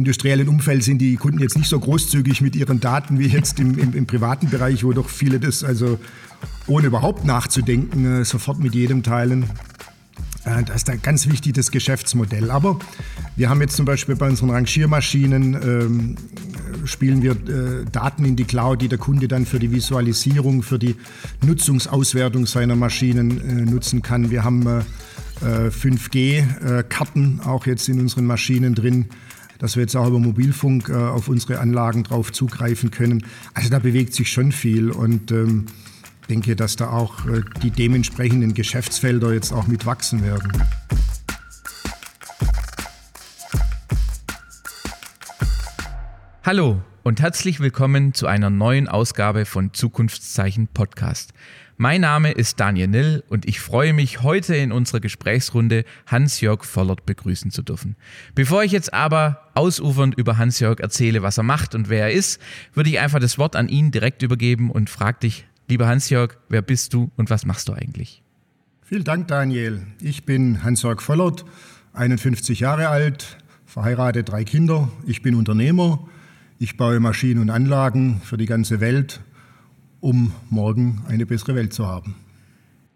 [0.00, 3.78] industriellen Umfeld sind die Kunden jetzt nicht so großzügig mit ihren Daten wie jetzt im,
[3.78, 5.98] im, im privaten Bereich, wo doch viele das also
[6.66, 9.44] ohne überhaupt nachzudenken äh, sofort mit jedem teilen.
[10.44, 12.50] Äh, das ist ein ganz wichtiges Geschäftsmodell.
[12.50, 12.78] Aber
[13.36, 16.16] wir haben jetzt zum Beispiel bei unseren Rangiermaschinen ähm,
[16.86, 20.78] spielen wir äh, Daten in die Cloud, die der Kunde dann für die Visualisierung, für
[20.78, 20.96] die
[21.44, 24.30] Nutzungsauswertung seiner Maschinen äh, nutzen kann.
[24.30, 29.06] Wir haben äh, 5G-Karten äh, auch jetzt in unseren Maschinen drin
[29.60, 33.24] dass wir jetzt auch über Mobilfunk äh, auf unsere Anlagen drauf zugreifen können.
[33.54, 35.66] Also da bewegt sich schon viel und ähm,
[36.28, 40.50] denke, dass da auch äh, die dementsprechenden Geschäftsfelder jetzt auch mit wachsen werden.
[46.42, 51.34] Hallo und herzlich willkommen zu einer neuen Ausgabe von Zukunftszeichen Podcast.
[51.82, 57.06] Mein Name ist Daniel Nill und ich freue mich, heute in unserer Gesprächsrunde Hans-Jörg Vollert
[57.06, 57.96] begrüßen zu dürfen.
[58.34, 62.38] Bevor ich jetzt aber ausufernd über Hans-Jörg erzähle, was er macht und wer er ist,
[62.74, 66.60] würde ich einfach das Wort an ihn direkt übergeben und frage dich, lieber Hans-Jörg, wer
[66.60, 68.22] bist du und was machst du eigentlich?
[68.82, 69.80] Vielen Dank, Daniel.
[70.02, 71.46] Ich bin Hans-Jörg Vollert,
[71.94, 74.90] 51 Jahre alt, verheiratet, drei Kinder.
[75.06, 76.06] Ich bin Unternehmer.
[76.58, 79.22] Ich baue Maschinen und Anlagen für die ganze Welt
[80.00, 82.16] um morgen eine bessere Welt zu haben.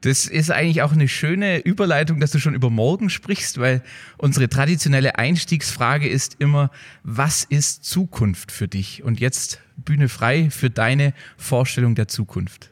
[0.05, 3.83] Das ist eigentlich auch eine schöne Überleitung, dass du schon über morgen sprichst, weil
[4.19, 6.71] unsere traditionelle Einstiegsfrage ist immer,
[7.05, 9.03] was ist Zukunft für dich?
[9.03, 12.71] Und jetzt Bühne frei für deine Vorstellung der Zukunft.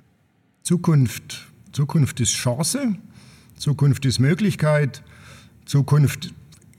[0.63, 2.97] Zukunft, Zukunft ist Chance,
[3.57, 5.03] Zukunft ist Möglichkeit,
[5.65, 6.35] Zukunft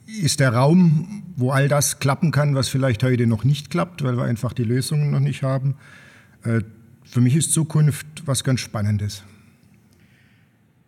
[0.05, 4.17] ist der Raum, wo all das klappen kann, was vielleicht heute noch nicht klappt, weil
[4.17, 5.73] wir einfach die Lösungen noch nicht haben.
[7.13, 9.23] Für mich ist Zukunft was ganz Spannendes.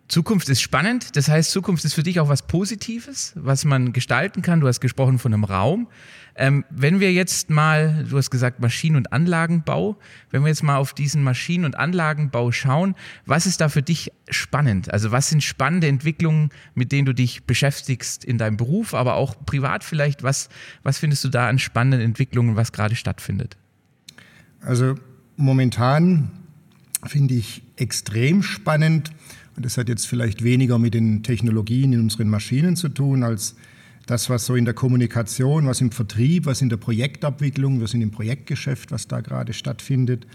[0.08, 4.42] Zukunft ist spannend, das heißt, Zukunft ist für dich auch was Positives, was man gestalten
[4.42, 4.60] kann.
[4.60, 5.88] Du hast gesprochen von einem Raum.
[6.36, 10.00] Ähm, wenn wir jetzt mal, du hast gesagt Maschinen- und Anlagenbau,
[10.32, 12.96] wenn wir jetzt mal auf diesen Maschinen- und Anlagenbau schauen,
[13.28, 14.92] was ist da für dich spannend?
[14.92, 19.36] Also was sind spannende Entwicklungen, mit denen du dich beschäftigst in deinem Beruf, aber auch
[19.46, 20.24] privat vielleicht?
[20.24, 20.50] Was,
[20.82, 23.58] was findest du da an spannenden Entwicklungen, was gerade stattfindet?
[24.62, 24.96] Also
[25.38, 26.30] momentan
[27.06, 29.12] finde ich extrem spannend.
[29.56, 33.56] Und das hat jetzt vielleicht weniger mit den Technologien in unseren Maschinen zu tun, als
[34.06, 38.02] das, was so in der Kommunikation, was im Vertrieb, was in der Projektabwicklung, was in
[38.02, 40.28] dem Projektgeschäft, was da gerade stattfindet.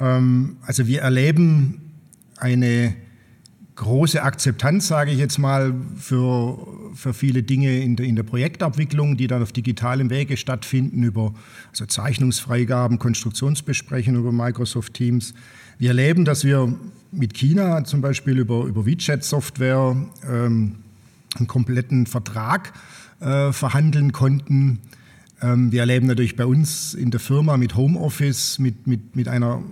[0.00, 1.92] Ähm, also wir erleben
[2.36, 2.96] eine
[3.76, 6.58] große Akzeptanz, sage ich jetzt mal, für,
[6.94, 11.34] für viele Dinge in der, in der Projektabwicklung, die dann auf digitalem Wege stattfinden, über
[11.70, 15.34] also Zeichnungsfreigaben, Konstruktionsbesprechungen über Microsoft Teams.
[15.78, 16.74] Wir erleben, dass wir
[17.12, 19.96] mit China zum Beispiel über, über WeChat-Software
[20.28, 20.76] ähm,
[21.36, 22.72] einen kompletten Vertrag
[23.20, 24.80] äh, verhandeln konnten.
[25.42, 29.62] Ähm, wir erleben natürlich bei uns in der Firma mit Homeoffice, mit, mit, mit einer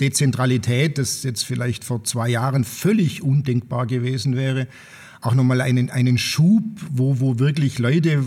[0.00, 4.68] Dezentralität, das jetzt vielleicht vor zwei Jahren völlig undenkbar gewesen wäre,
[5.20, 8.22] auch nochmal einen, einen Schub, wo, wo wirklich Leute,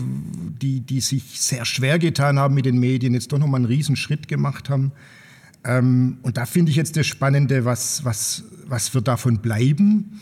[0.60, 4.28] die, die sich sehr schwer getan haben mit den Medien, jetzt doch nochmal einen Riesenschritt
[4.28, 4.92] gemacht haben.
[5.64, 10.20] Ähm, und da finde ich jetzt das Spannende, was, was, was wird davon bleiben?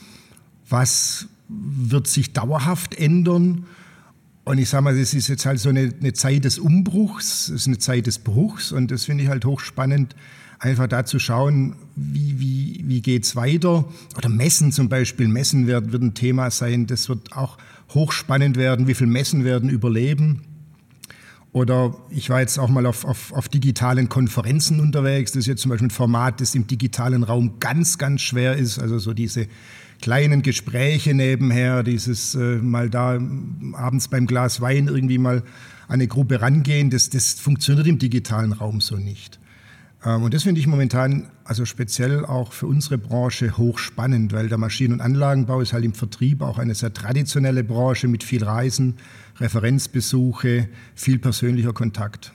[0.68, 3.66] Was wird sich dauerhaft ändern?
[4.44, 7.62] Und ich sage mal, das ist jetzt halt so eine, eine Zeit des Umbruchs, es
[7.62, 10.16] ist eine Zeit des Bruchs und das finde ich halt hochspannend,
[10.58, 13.84] einfach da zu schauen, wie, wie, wie geht es weiter.
[14.16, 17.58] Oder Messen zum Beispiel, Messen wird, wird ein Thema sein, das wird auch
[17.90, 20.42] hochspannend werden, wie viele Messen werden überleben.
[21.52, 25.32] Oder ich war jetzt auch mal auf, auf, auf digitalen Konferenzen unterwegs.
[25.32, 28.78] Das ist jetzt zum Beispiel ein Format, das im digitalen Raum ganz, ganz schwer ist.
[28.78, 29.46] Also so diese
[30.02, 33.18] kleinen Gespräche nebenher, dieses äh, mal da
[33.72, 35.38] abends beim Glas Wein irgendwie mal
[35.88, 39.40] an eine Gruppe rangehen, das, das funktioniert im digitalen Raum so nicht.
[40.08, 44.58] Ähm, und das finde ich momentan, also speziell auch für unsere Branche, hochspannend, weil der
[44.58, 48.96] Maschinen- und Anlagenbau ist halt im Vertrieb auch eine sehr traditionelle Branche mit viel Reisen,
[49.38, 52.32] Referenzbesuche, viel persönlicher Kontakt.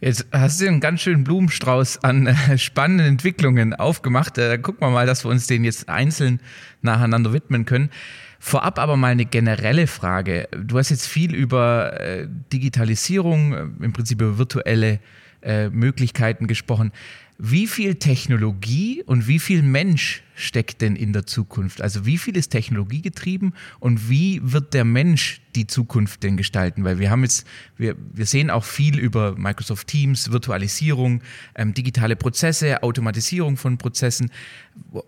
[0.00, 4.38] Jetzt hast du einen ganz schönen Blumenstrauß an äh, spannenden Entwicklungen aufgemacht.
[4.38, 6.40] Äh, gucken wir mal, dass wir uns den jetzt einzeln
[6.82, 7.90] nacheinander widmen können.
[8.38, 10.48] Vorab aber mal eine generelle Frage.
[10.52, 15.00] Du hast jetzt viel über äh, Digitalisierung, im Prinzip über virtuelle
[15.44, 16.92] äh, Möglichkeiten gesprochen.
[17.36, 21.82] Wie viel Technologie und wie viel Mensch steckt denn in der Zukunft?
[21.82, 26.84] Also wie viel ist Technologie getrieben und wie wird der Mensch die Zukunft denn gestalten?
[26.84, 27.44] Weil wir haben jetzt,
[27.76, 31.22] wir, wir sehen auch viel über Microsoft Teams, Virtualisierung,
[31.56, 34.30] ähm, digitale Prozesse, Automatisierung von Prozessen.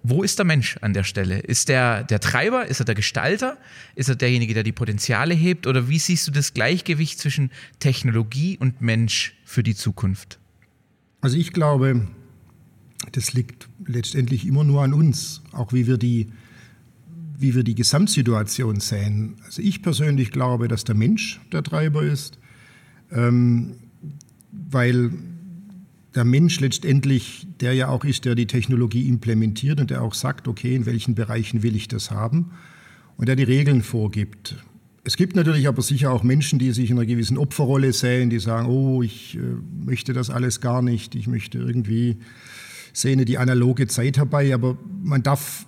[0.02, 1.38] Wo ist der Mensch an der Stelle?
[1.38, 2.66] Ist der der Treiber?
[2.66, 3.56] Ist er der Gestalter?
[3.94, 5.68] Ist er derjenige, der die Potenziale hebt?
[5.68, 10.38] Oder wie siehst du das Gleichgewicht zwischen Technologie und Mensch für die Zukunft?
[11.22, 12.08] Also ich glaube,
[13.12, 16.32] das liegt letztendlich immer nur an uns, auch wie wir die,
[17.38, 19.36] wie wir die Gesamtsituation sehen.
[19.44, 22.38] Also ich persönlich glaube, dass der Mensch der Treiber ist,
[23.12, 23.76] ähm,
[24.50, 25.12] weil
[26.14, 30.48] der Mensch letztendlich der ja auch ist, der die Technologie implementiert und der auch sagt,
[30.48, 32.50] okay, in welchen Bereichen will ich das haben
[33.16, 34.56] und der die Regeln vorgibt.
[35.06, 38.40] Es gibt natürlich aber sicher auch Menschen, die sich in einer gewissen Opferrolle sehen, die
[38.40, 39.40] sagen, oh, ich äh,
[39.84, 42.16] möchte das alles gar nicht, ich möchte irgendwie
[42.92, 45.64] sehne die analoge Zeit herbei, aber man darf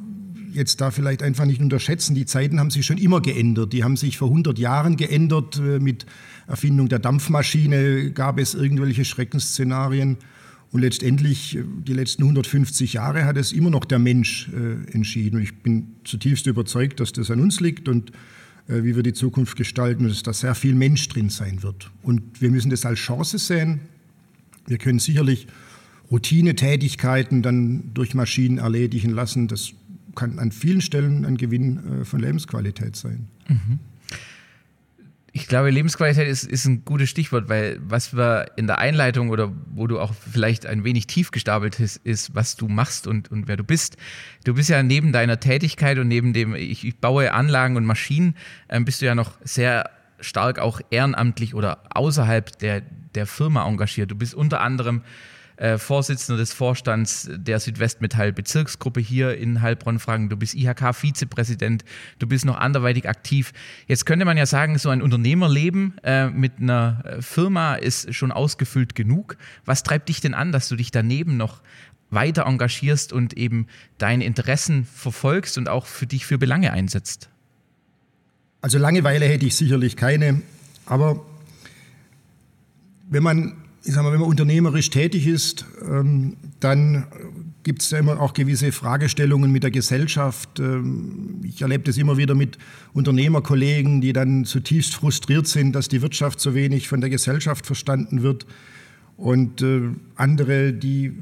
[0.50, 3.73] jetzt da vielleicht einfach nicht unterschätzen, die Zeiten haben sich schon immer geändert.
[3.73, 5.58] Die haben sich vor 100 Jahren geändert.
[5.58, 6.05] Äh, mit
[6.49, 10.17] Erfindung der Dampfmaschine gab es irgendwelche Schreckensszenarien.
[10.73, 14.50] Und letztendlich, äh, die letzten 150 Jahre hat es immer noch der Mensch
[14.93, 15.37] entschieden.
[15.37, 18.11] Und ich bin zutiefst überzeugt, dass das an uns liegt und
[18.69, 21.91] wie wir die Zukunft gestalten und dass da sehr viel Mensch drin sein wird.
[22.03, 23.81] Und wir müssen das als Chance sehen.
[24.67, 25.47] Wir können sicherlich
[26.11, 29.49] Routinetätigkeiten dann durch Maschinen erledigen lassen.
[29.49, 29.73] Das
[30.15, 33.29] kann an vielen Stellen ein Gewinn äh, von Lebensqualität sein.
[33.49, 33.79] Mhm
[35.38, 39.52] ich glaube, Lebensqualität ist, ist ein gutes Stichwort, weil was wir in der Einleitung oder
[39.70, 43.46] wo du auch vielleicht ein wenig tief gestapelt ist, ist, was du machst und, und
[43.46, 43.96] wer du bist.
[44.44, 48.35] Du bist ja neben deiner Tätigkeit und neben dem, ich, ich baue Anlagen und Maschinen,
[48.69, 52.82] ähm, bist du ja noch sehr stark auch ehrenamtlich oder außerhalb der,
[53.14, 54.11] der Firma engagiert.
[54.11, 55.02] Du bist unter anderem
[55.58, 60.28] äh, Vorsitzender des Vorstands der Südwestmetall Bezirksgruppe hier in Heilbronn-Franken.
[60.28, 61.84] Du bist IHK-Vizepräsident,
[62.19, 63.52] du bist noch anderweitig aktiv.
[63.87, 68.32] Jetzt könnte man ja sagen, so ein Unternehmerleben äh, mit einer äh, Firma ist schon
[68.32, 69.37] ausgefüllt genug.
[69.64, 71.60] Was treibt dich denn an, dass du dich daneben noch
[72.10, 73.66] weiter engagierst und eben
[73.99, 77.28] deine Interessen verfolgst und auch für dich für Belange einsetzt?
[78.60, 80.43] Also Langeweile hätte ich sicherlich keine,
[80.87, 81.25] aber
[83.10, 87.07] wenn man ich sag mal, wenn man unternehmerisch tätig ist, ähm, dann
[87.63, 90.59] gibt es ja immer auch gewisse Fragestellungen mit der Gesellschaft.
[90.59, 92.59] Ähm, ich erlebe das immer wieder mit
[92.93, 98.23] Unternehmerkollegen, die dann zutiefst frustriert sind, dass die Wirtschaft so wenig von der Gesellschaft verstanden
[98.23, 98.47] wird.
[99.17, 99.83] Und äh,
[100.17, 101.13] andere, die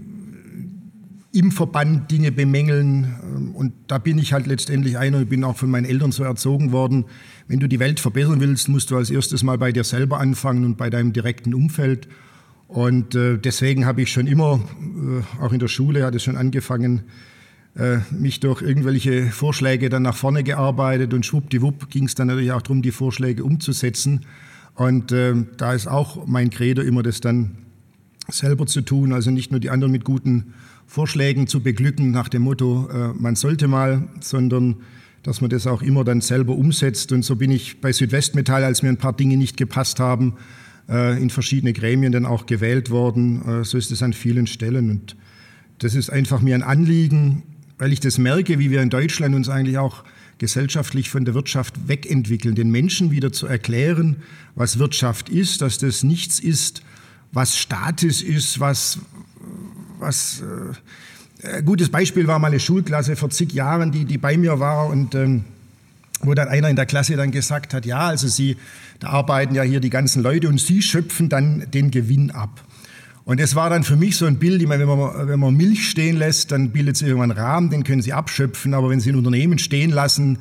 [1.36, 3.14] im Verband Dinge bemängeln.
[3.22, 6.24] Ähm, und da bin ich halt letztendlich einer, ich bin auch von meinen Eltern so
[6.24, 7.04] erzogen worden.
[7.46, 10.64] Wenn du die Welt verbessern willst, musst du als erstes mal bei dir selber anfangen
[10.64, 12.08] und bei deinem direkten Umfeld.
[12.68, 16.36] Und äh, deswegen habe ich schon immer, äh, auch in der Schule hat es schon
[16.36, 17.04] angefangen,
[17.76, 22.52] äh, mich durch irgendwelche Vorschläge dann nach vorne gearbeitet und schwuppdiwupp ging es dann natürlich
[22.52, 24.26] auch darum, die Vorschläge umzusetzen.
[24.74, 27.58] Und äh, da ist auch mein Credo immer das dann
[28.28, 30.54] selber zu tun, also nicht nur die anderen mit guten
[30.86, 34.76] Vorschlägen zu beglücken nach dem Motto, äh, man sollte mal, sondern
[35.22, 37.12] dass man das auch immer dann selber umsetzt.
[37.12, 40.34] Und so bin ich bei Südwestmetall, als mir ein paar Dinge nicht gepasst haben,
[40.88, 43.60] in verschiedene Gremien dann auch gewählt worden.
[43.60, 44.90] Äh, so ist es an vielen Stellen.
[44.90, 45.16] Und
[45.78, 47.42] das ist einfach mir ein Anliegen,
[47.78, 50.04] weil ich das merke, wie wir in Deutschland uns eigentlich auch
[50.38, 54.16] gesellschaftlich von der Wirtschaft wegentwickeln, den Menschen wieder zu erklären,
[54.54, 56.82] was Wirtschaft ist, dass das nichts ist,
[57.32, 58.98] was Status ist, was,
[59.98, 60.42] was
[61.42, 64.58] äh, ein gutes Beispiel war mal eine Schulklasse vor zig Jahren, die, die bei mir
[64.60, 65.44] war und ähm,
[66.20, 68.56] wo dann einer in der Klasse dann gesagt hat, ja, also Sie,
[69.00, 72.62] da arbeiten ja hier die ganzen Leute und Sie schöpfen dann den Gewinn ab.
[73.24, 75.54] Und das war dann für mich so ein Bild, ich meine, wenn man, wenn man
[75.54, 79.00] Milch stehen lässt, dann bildet sich irgendwann einen Rahmen, den können Sie abschöpfen, aber wenn
[79.00, 80.38] Sie ein Unternehmen stehen lassen,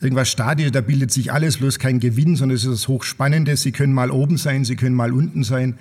[0.00, 3.70] irgendwas Stadion, da bildet sich alles, bloß kein Gewinn, sondern es ist das Hochspannende, Sie
[3.70, 5.74] können mal oben sein, Sie können mal unten sein.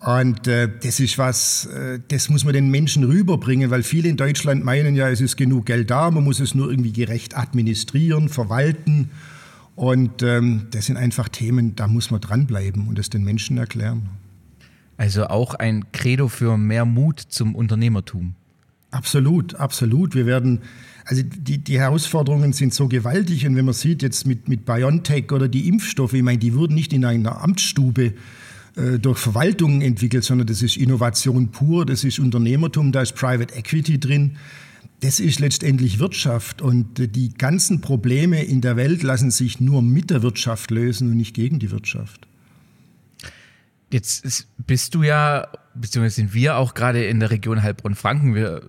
[0.00, 4.16] Und äh, das ist was, äh, das muss man den Menschen rüberbringen, weil viele in
[4.16, 8.28] Deutschland meinen ja, es ist genug Geld da, man muss es nur irgendwie gerecht administrieren,
[8.28, 9.10] verwalten.
[9.74, 14.08] Und ähm, das sind einfach Themen, da muss man dranbleiben und es den Menschen erklären.
[14.96, 18.34] Also auch ein Credo für mehr Mut zum Unternehmertum.
[18.90, 20.14] Absolut, absolut.
[20.14, 20.60] Wir werden,
[21.04, 25.32] also die, die Herausforderungen sind so gewaltig und wenn man sieht jetzt mit, mit BioNTech
[25.32, 28.14] oder die Impfstoffe, ich meine, die wurden nicht in einer Amtsstube äh,
[29.00, 33.98] durch Verwaltungen entwickelt, sondern das ist Innovation pur, das ist Unternehmertum, da ist Private Equity
[33.98, 34.36] drin.
[35.00, 40.10] Das ist letztendlich Wirtschaft und die ganzen Probleme in der Welt lassen sich nur mit
[40.10, 42.26] der Wirtschaft lösen und nicht gegen die Wirtschaft.
[43.92, 48.34] Jetzt bist du ja, beziehungsweise sind wir auch gerade in der Region Heilbronn-Franken.
[48.34, 48.62] Wir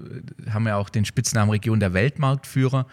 [0.50, 2.88] haben ja auch den Spitznamen Region der Weltmarktführer.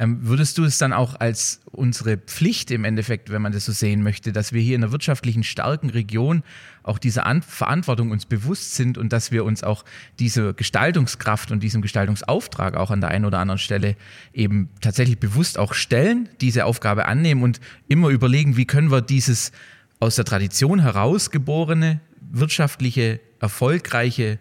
[0.00, 3.72] Ähm, würdest du es dann auch als unsere Pflicht im Endeffekt, wenn man das so
[3.72, 6.44] sehen möchte, dass wir hier in einer wirtschaftlichen starken Region
[6.84, 9.84] auch dieser An Verantwortung uns bewusst sind und dass wir uns auch
[10.20, 13.96] diese Gestaltungskraft und diesem Gestaltungsauftrag auch an der einen oder anderen Stelle
[14.32, 19.50] eben tatsächlich bewusst auch stellen, diese Aufgabe annehmen und immer überlegen, wie können wir dieses
[19.98, 22.00] aus der Tradition herausgeborene,
[22.30, 24.38] wirtschaftliche, erfolgreiche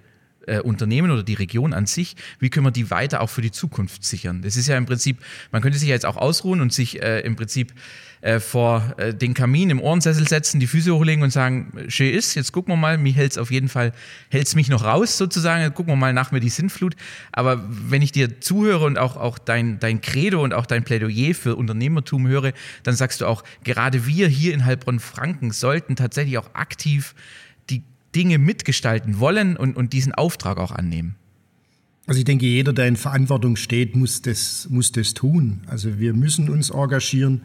[0.47, 3.51] äh, Unternehmen oder die Region an sich, wie können wir die weiter auch für die
[3.51, 4.41] Zukunft sichern?
[4.41, 5.17] Das ist ja im Prinzip,
[5.51, 7.73] man könnte sich ja jetzt auch ausruhen und sich äh, im Prinzip
[8.21, 12.33] äh, vor äh, den Kamin im Ohrensessel setzen, die Füße hochlegen und sagen, schön ist,
[12.33, 13.93] jetzt gucken wir mal, mich hält es auf jeden Fall,
[14.29, 16.95] hält es mich noch raus sozusagen, jetzt gucken wir mal nach mir die Sintflut.
[17.31, 21.35] Aber wenn ich dir zuhöre und auch, auch dein, dein Credo und auch dein Plädoyer
[21.35, 26.55] für Unternehmertum höre, dann sagst du auch, gerade wir hier in Heilbronn-Franken sollten tatsächlich auch
[26.55, 27.13] aktiv
[28.15, 31.15] Dinge mitgestalten wollen und, und diesen Auftrag auch annehmen.
[32.07, 35.61] Also ich denke, jeder, der in Verantwortung steht, muss das, muss das tun.
[35.67, 37.41] Also wir müssen uns engagieren.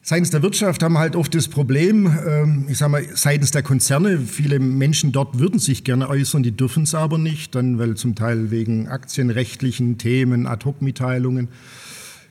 [0.00, 3.62] Seitens der Wirtschaft haben wir halt oft das Problem, ähm, ich sage mal, seitens der
[3.62, 7.96] Konzerne, viele Menschen dort würden sich gerne äußern, die dürfen es aber nicht, dann weil
[7.96, 11.48] zum Teil wegen aktienrechtlichen Themen, Ad-Hoc-Mitteilungen.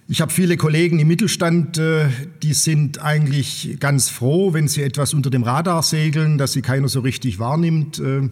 [0.09, 2.07] Ich habe viele Kollegen im Mittelstand, äh,
[2.41, 6.87] die sind eigentlich ganz froh, wenn sie etwas unter dem Radar segeln, dass sie keiner
[6.87, 7.99] so richtig wahrnimmt.
[7.99, 8.29] Äh,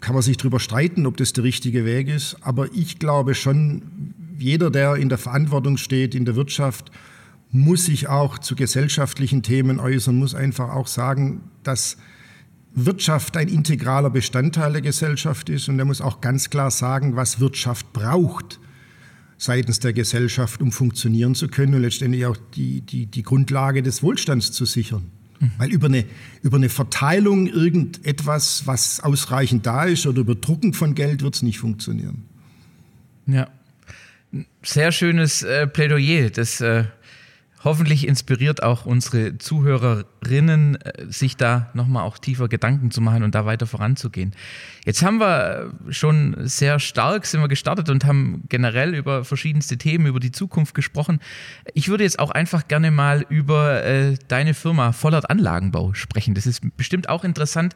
[0.00, 2.38] kann man sich darüber streiten, ob das der richtige Weg ist.
[2.40, 6.90] Aber ich glaube schon, jeder, der in der Verantwortung steht, in der Wirtschaft,
[7.50, 11.98] muss sich auch zu gesellschaftlichen Themen äußern, muss einfach auch sagen, dass
[12.72, 17.40] Wirtschaft ein integraler Bestandteil der Gesellschaft ist und er muss auch ganz klar sagen, was
[17.40, 18.58] Wirtschaft braucht
[19.38, 24.02] seitens der Gesellschaft, um funktionieren zu können und letztendlich auch die, die, die Grundlage des
[24.02, 25.10] Wohlstands zu sichern.
[25.40, 25.50] Mhm.
[25.56, 26.04] Weil über eine,
[26.42, 31.42] über eine Verteilung irgendetwas, was ausreichend da ist oder über Drucken von Geld wird es
[31.42, 32.24] nicht funktionieren.
[33.26, 33.48] Ja,
[34.62, 36.30] sehr schönes äh, Plädoyer.
[36.30, 36.84] Das äh,
[37.64, 43.34] hoffentlich inspiriert auch unsere Zuhörerinnen, äh, sich da nochmal auch tiefer Gedanken zu machen und
[43.34, 44.34] da weiter voranzugehen.
[44.84, 50.06] Jetzt haben wir schon sehr stark, sind wir gestartet und haben generell über verschiedenste Themen,
[50.06, 51.20] über die Zukunft gesprochen.
[51.74, 56.34] Ich würde jetzt auch einfach gerne mal über äh, deine Firma Vollert Anlagenbau sprechen.
[56.34, 57.74] Das ist bestimmt auch interessant.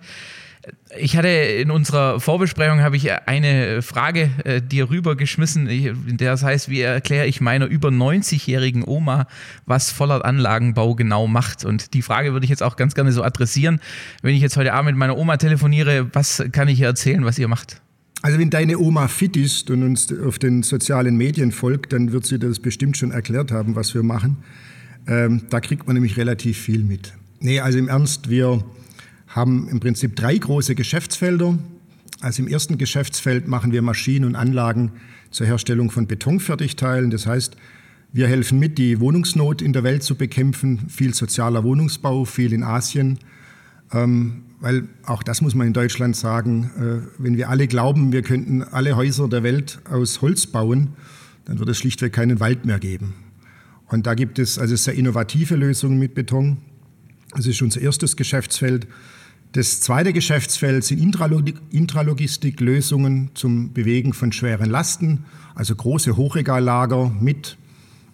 [0.97, 6.45] Ich hatte in unserer Vorbesprechung habe ich eine Frage äh, dir rübergeschmissen, in der es
[6.45, 9.27] heißt, wie erkläre ich meiner über 90-jährigen Oma,
[9.67, 11.65] was Vollert Anlagenbau genau macht?
[11.65, 13.81] Und die Frage würde ich jetzt auch ganz gerne so adressieren.
[14.23, 17.39] Wenn ich jetzt heute Abend mit meiner Oma telefoniere, was kann ich ihr erzählen, was
[17.39, 17.81] ihr macht?
[18.23, 22.25] Also wenn deine Oma fit ist und uns auf den sozialen Medien folgt, dann wird
[22.25, 24.37] sie das bestimmt schon erklärt haben, was wir machen.
[25.09, 27.15] Ähm, da kriegt man nämlich relativ viel mit.
[27.41, 28.63] Nee, also im Ernst, wir
[29.33, 31.59] haben im Prinzip drei große Geschäftsfelder.
[32.21, 34.93] Also im ersten Geschäftsfeld machen wir Maschinen und Anlagen
[35.31, 37.11] zur Herstellung von Betonfertigteilen.
[37.11, 37.57] Das heißt,
[38.13, 40.89] wir helfen mit, die Wohnungsnot in der Welt zu bekämpfen.
[40.89, 43.19] Viel sozialer Wohnungsbau, viel in Asien.
[43.93, 48.23] Ähm, weil auch das muss man in Deutschland sagen, äh, wenn wir alle glauben, wir
[48.23, 50.91] könnten alle Häuser der Welt aus Holz bauen,
[51.47, 53.15] dann wird es schlichtweg keinen Wald mehr geben.
[53.89, 56.59] Und da gibt es also sehr innovative Lösungen mit Beton.
[57.35, 58.87] Das ist unser erstes Geschäftsfeld.
[59.53, 60.99] Das zweite Geschäftsfeld sind
[61.71, 67.59] Intralogistiklösungen zum Bewegen von schweren Lasten, also große Hochregallager mit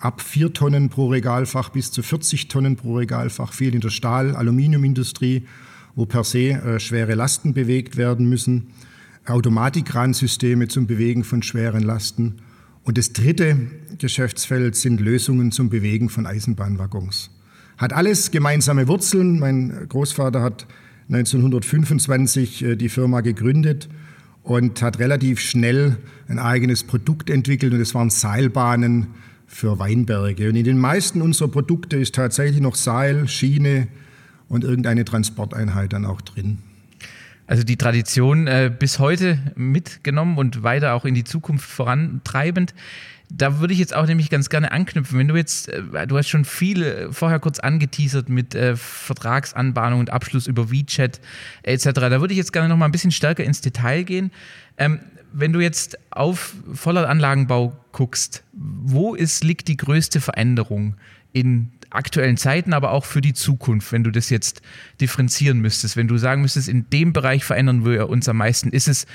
[0.01, 4.35] ab vier Tonnen pro Regalfach bis zu 40 Tonnen pro Regalfach, viel in der Stahl-,
[4.35, 5.47] Aluminiumindustrie,
[5.95, 8.73] wo per se äh, schwere Lasten bewegt werden müssen,
[9.25, 12.39] Automatikransysteme zum Bewegen von schweren Lasten.
[12.83, 13.59] Und das dritte
[13.99, 17.31] Geschäftsfeld sind Lösungen zum Bewegen von Eisenbahnwaggons.
[17.77, 19.39] Hat alles gemeinsame Wurzeln.
[19.39, 20.67] Mein Großvater hat
[21.09, 23.89] 1925 äh, die Firma gegründet
[24.43, 25.97] und hat relativ schnell
[26.29, 29.09] ein eigenes Produkt entwickelt und das waren Seilbahnen
[29.47, 30.49] für Weinberge.
[30.49, 33.89] Und in den meisten unserer Produkte ist tatsächlich noch Seil, Schiene
[34.49, 36.59] und irgendeine Transporteinheit dann auch drin.
[37.47, 42.75] Also die Tradition äh, bis heute mitgenommen und weiter auch in die Zukunft vorantreibend
[43.31, 45.19] da würde ich jetzt auch nämlich ganz gerne anknüpfen.
[45.19, 50.01] Wenn du jetzt, äh, du hast schon viel äh, vorher kurz angeteasert mit äh, Vertragsanbahnung
[50.01, 51.21] und Abschluss über WeChat
[51.63, 51.85] etc.
[51.93, 54.31] Da würde ich jetzt gerne noch mal ein bisschen stärker ins Detail gehen.
[54.79, 55.01] Ähm,
[55.33, 60.97] wenn du jetzt auf voller Anlagenbau guckst, wo ist, liegt die größte Veränderung
[61.33, 64.63] in aktuellen Zeiten, aber auch für die Zukunft, wenn du das jetzt
[65.01, 68.89] differenzieren müsstest, wenn du sagen müsstest, in dem Bereich verändern wir uns am meisten, ist
[68.89, 69.07] es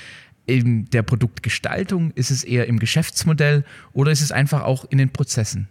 [0.45, 2.11] in der Produktgestaltung?
[2.15, 5.67] Ist es eher im Geschäftsmodell oder ist es einfach auch in den Prozessen?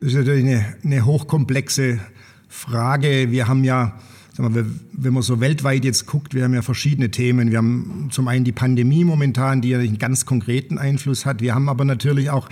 [0.00, 1.98] Das ist natürlich eine, eine hochkomplexe
[2.48, 3.30] Frage.
[3.30, 3.98] Wir haben ja
[4.38, 7.50] wir, wenn man so weltweit jetzt guckt, wir haben ja verschiedene Themen.
[7.50, 11.40] Wir haben zum einen die Pandemie momentan, die ja einen ganz konkreten Einfluss hat.
[11.40, 12.48] Wir haben aber natürlich auch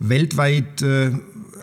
[0.00, 1.12] weltweit äh,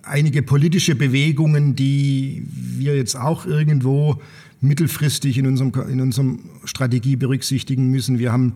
[0.04, 4.22] einige politische Bewegungen, die wir jetzt auch irgendwo
[4.62, 8.20] mittelfristig in unserem, in unserem Strategie berücksichtigen müssen.
[8.20, 8.54] Wir haben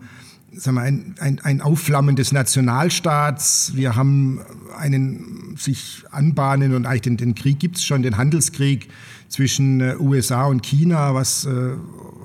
[0.52, 3.72] sagen wir, ein, ein, ein Aufflammen des Nationalstaats.
[3.74, 4.40] Wir haben
[4.76, 8.88] einen sich anbahnen und eigentlich den, den Krieg gibt es schon, den Handelskrieg
[9.28, 11.74] zwischen äh, USA und China, was äh,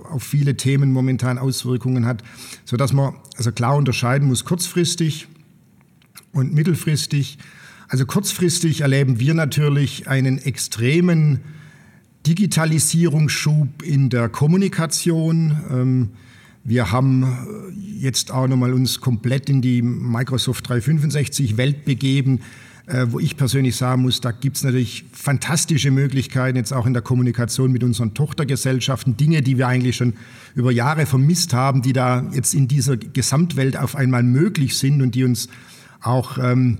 [0.10, 2.24] auf viele Themen momentan Auswirkungen hat,
[2.64, 5.28] sodass man also klar unterscheiden muss, kurzfristig
[6.32, 7.38] und mittelfristig.
[7.88, 11.42] Also kurzfristig erleben wir natürlich einen extremen
[12.26, 15.58] Digitalisierungsschub in der Kommunikation.
[15.72, 16.10] Ähm,
[16.66, 22.42] wir haben äh, jetzt auch nochmal uns komplett in die Microsoft 365 Welt begeben,
[22.88, 26.94] äh, wo ich persönlich sagen muss, da gibt es natürlich fantastische Möglichkeiten jetzt auch in
[26.94, 30.14] der Kommunikation mit unseren Tochtergesellschaften, Dinge, die wir eigentlich schon
[30.56, 35.16] über Jahre vermisst haben, die da jetzt in dieser Gesamtwelt auf einmal möglich sind und
[35.16, 35.48] die uns
[36.02, 36.80] auch ähm,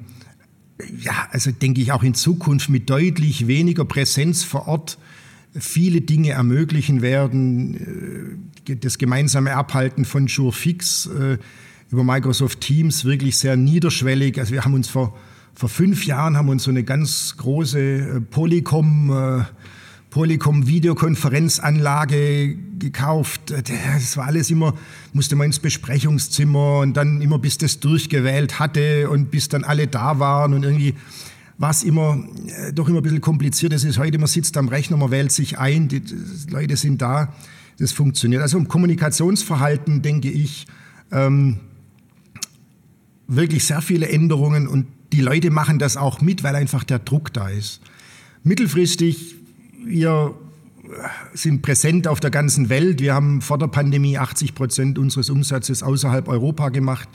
[1.00, 4.98] ja, also denke ich auch in Zukunft mit deutlich weniger Präsenz vor Ort
[5.58, 8.38] viele Dinge ermöglichen werden.
[8.68, 11.38] Äh, das gemeinsame Abhalten von Surefix äh,
[11.92, 14.40] über Microsoft Teams wirklich sehr niederschwellig.
[14.40, 15.16] Also wir haben uns vor,
[15.54, 19.46] vor fünf Jahren haben uns so eine ganz große äh, Polycom
[20.16, 23.52] Polycom Videokonferenzanlage gekauft.
[23.52, 24.74] Das war alles immer,
[25.12, 29.88] musste man ins Besprechungszimmer und dann immer bis das durchgewählt hatte und bis dann alle
[29.88, 30.94] da waren und irgendwie
[31.58, 34.98] was immer äh, doch immer ein bisschen kompliziert ist, ist heute, man sitzt am Rechner,
[34.98, 36.16] man wählt sich ein, die, die
[36.50, 37.34] Leute sind da,
[37.80, 38.42] das funktioniert.
[38.42, 40.68] Also im Kommunikationsverhalten denke ich
[41.12, 41.60] ähm,
[43.28, 47.34] wirklich sehr viele Änderungen und die Leute machen das auch mit, weil einfach der Druck
[47.34, 47.82] da ist.
[48.44, 49.36] Mittelfristig,
[49.86, 50.36] wir
[51.34, 53.02] sind präsent auf der ganzen Welt.
[53.02, 57.08] Wir haben vor der Pandemie 80 Prozent unseres Umsatzes außerhalb Europa gemacht.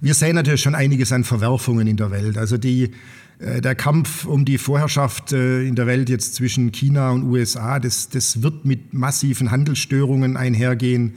[0.00, 2.38] Wir sehen natürlich schon einiges an Verwerfungen in der Welt.
[2.38, 2.92] Also die
[3.40, 7.80] äh, der Kampf um die Vorherrschaft äh, in der Welt jetzt zwischen China und USA,
[7.80, 11.14] das, das wird mit massiven Handelsstörungen einhergehen.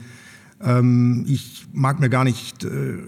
[0.62, 2.98] Ähm, ich mag mir gar nicht äh,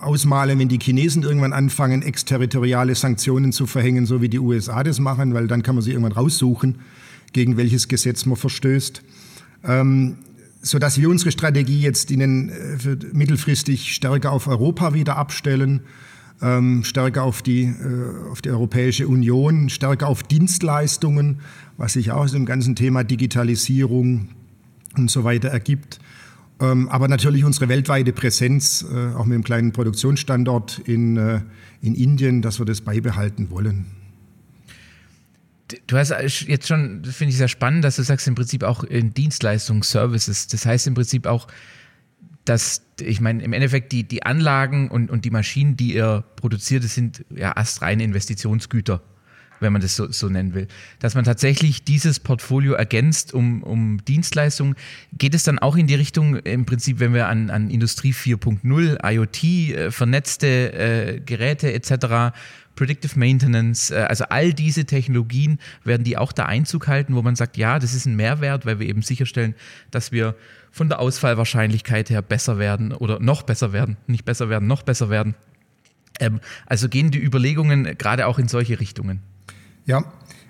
[0.00, 4.98] ausmalen, wenn die Chinesen irgendwann anfangen, exterritoriale Sanktionen zu verhängen, so wie die USA das
[5.00, 6.80] machen, weil dann kann man sie irgendwann raussuchen,
[7.32, 9.02] gegen welches Gesetz man verstößt.
[9.64, 10.16] Ähm,
[10.60, 12.52] so dass wir unsere Strategie jetzt in den,
[13.12, 15.82] mittelfristig stärker auf Europa wieder abstellen
[16.42, 21.40] ähm, stärker auf die, äh, auf die Europäische Union, stärker auf Dienstleistungen,
[21.76, 24.28] was sich auch aus dem ganzen Thema Digitalisierung
[24.96, 25.98] und so weiter ergibt.
[26.60, 31.40] Ähm, aber natürlich unsere weltweite Präsenz, äh, auch mit einem kleinen Produktionsstandort in, äh,
[31.82, 33.86] in Indien, dass wir das beibehalten wollen.
[35.86, 36.10] Du hast
[36.46, 40.46] jetzt schon, finde ich sehr spannend, dass du sagst, im Prinzip auch in Dienstleistungen, Services.
[40.46, 41.46] Das heißt im Prinzip auch,
[42.48, 46.84] dass, ich meine, im Endeffekt die, die Anlagen und, und die Maschinen, die ihr produziert,
[46.84, 49.02] das sind ja astreine Investitionsgüter,
[49.60, 50.68] wenn man das so, so nennen will.
[50.98, 54.76] Dass man tatsächlich dieses Portfolio ergänzt um, um Dienstleistungen.
[55.12, 59.04] Geht es dann auch in die Richtung, im Prinzip, wenn wir an, an Industrie 4.0,
[59.04, 62.34] IoT, äh, vernetzte äh, Geräte etc.,
[62.78, 67.34] Predictive Maintenance, äh, also all diese Technologien werden die auch da Einzug halten, wo man
[67.34, 69.56] sagt, ja, das ist ein Mehrwert, weil wir eben sicherstellen,
[69.90, 70.36] dass wir
[70.70, 75.10] von der Ausfallwahrscheinlichkeit her besser werden oder noch besser werden, nicht besser werden, noch besser
[75.10, 75.34] werden.
[76.20, 79.22] Ähm, also gehen die Überlegungen gerade auch in solche Richtungen.
[79.84, 80.04] Ja,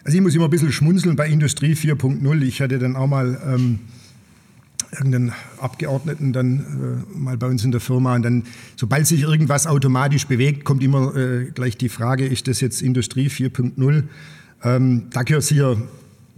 [0.05, 2.43] also ich muss immer ein bisschen schmunzeln bei Industrie 4.0.
[2.43, 3.79] Ich hatte dann auch mal ähm,
[4.92, 8.44] irgendeinen Abgeordneten dann äh, mal bei uns in der Firma und dann,
[8.77, 13.29] sobald sich irgendwas automatisch bewegt, kommt immer äh, gleich die Frage, ist das jetzt Industrie
[13.29, 14.05] 4.0?
[14.64, 15.77] Ähm, da gehört sicher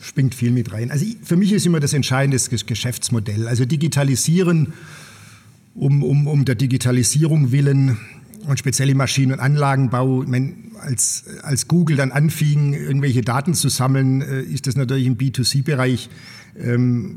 [0.01, 0.91] springt viel mit rein.
[0.91, 3.47] Also für mich ist immer das Entscheidende das Geschäftsmodell.
[3.47, 4.73] Also digitalisieren
[5.75, 7.99] um, um, um der Digitalisierung willen
[8.51, 10.25] und speziell im Maschinen- und Anlagenbau.
[10.27, 15.17] Meine, als, als Google dann anfing, irgendwelche Daten zu sammeln, äh, ist das natürlich im
[15.17, 16.11] B2C-Bereich
[16.59, 17.17] ähm,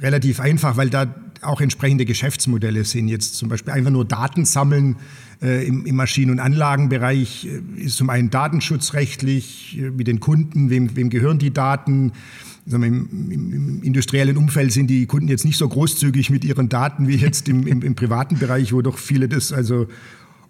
[0.00, 3.08] relativ einfach, weil da auch entsprechende Geschäftsmodelle sind.
[3.08, 4.96] Jetzt zum Beispiel einfach nur Daten sammeln
[5.42, 10.70] äh, im, im, Maschinen- und Anlagenbereich äh, ist zum einen datenschutzrechtlich äh, mit den Kunden,
[10.70, 12.12] wem, wem gehören die Daten.
[12.66, 17.08] Im, im, im, industriellen Umfeld sind die Kunden jetzt nicht so großzügig mit ihren Daten
[17.08, 19.86] wie jetzt im, im privaten Bereich, wo doch viele das also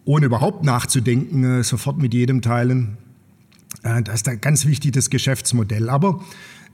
[0.04, 2.96] ohne überhaupt nachzudenken äh, sofort mit jedem teilen.
[3.82, 5.88] Äh, das ist da ganz wichtig, das Geschäftsmodell.
[5.88, 6.20] Aber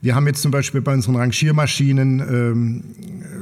[0.01, 2.83] wir haben jetzt zum Beispiel bei unseren Rangiermaschinen, ähm,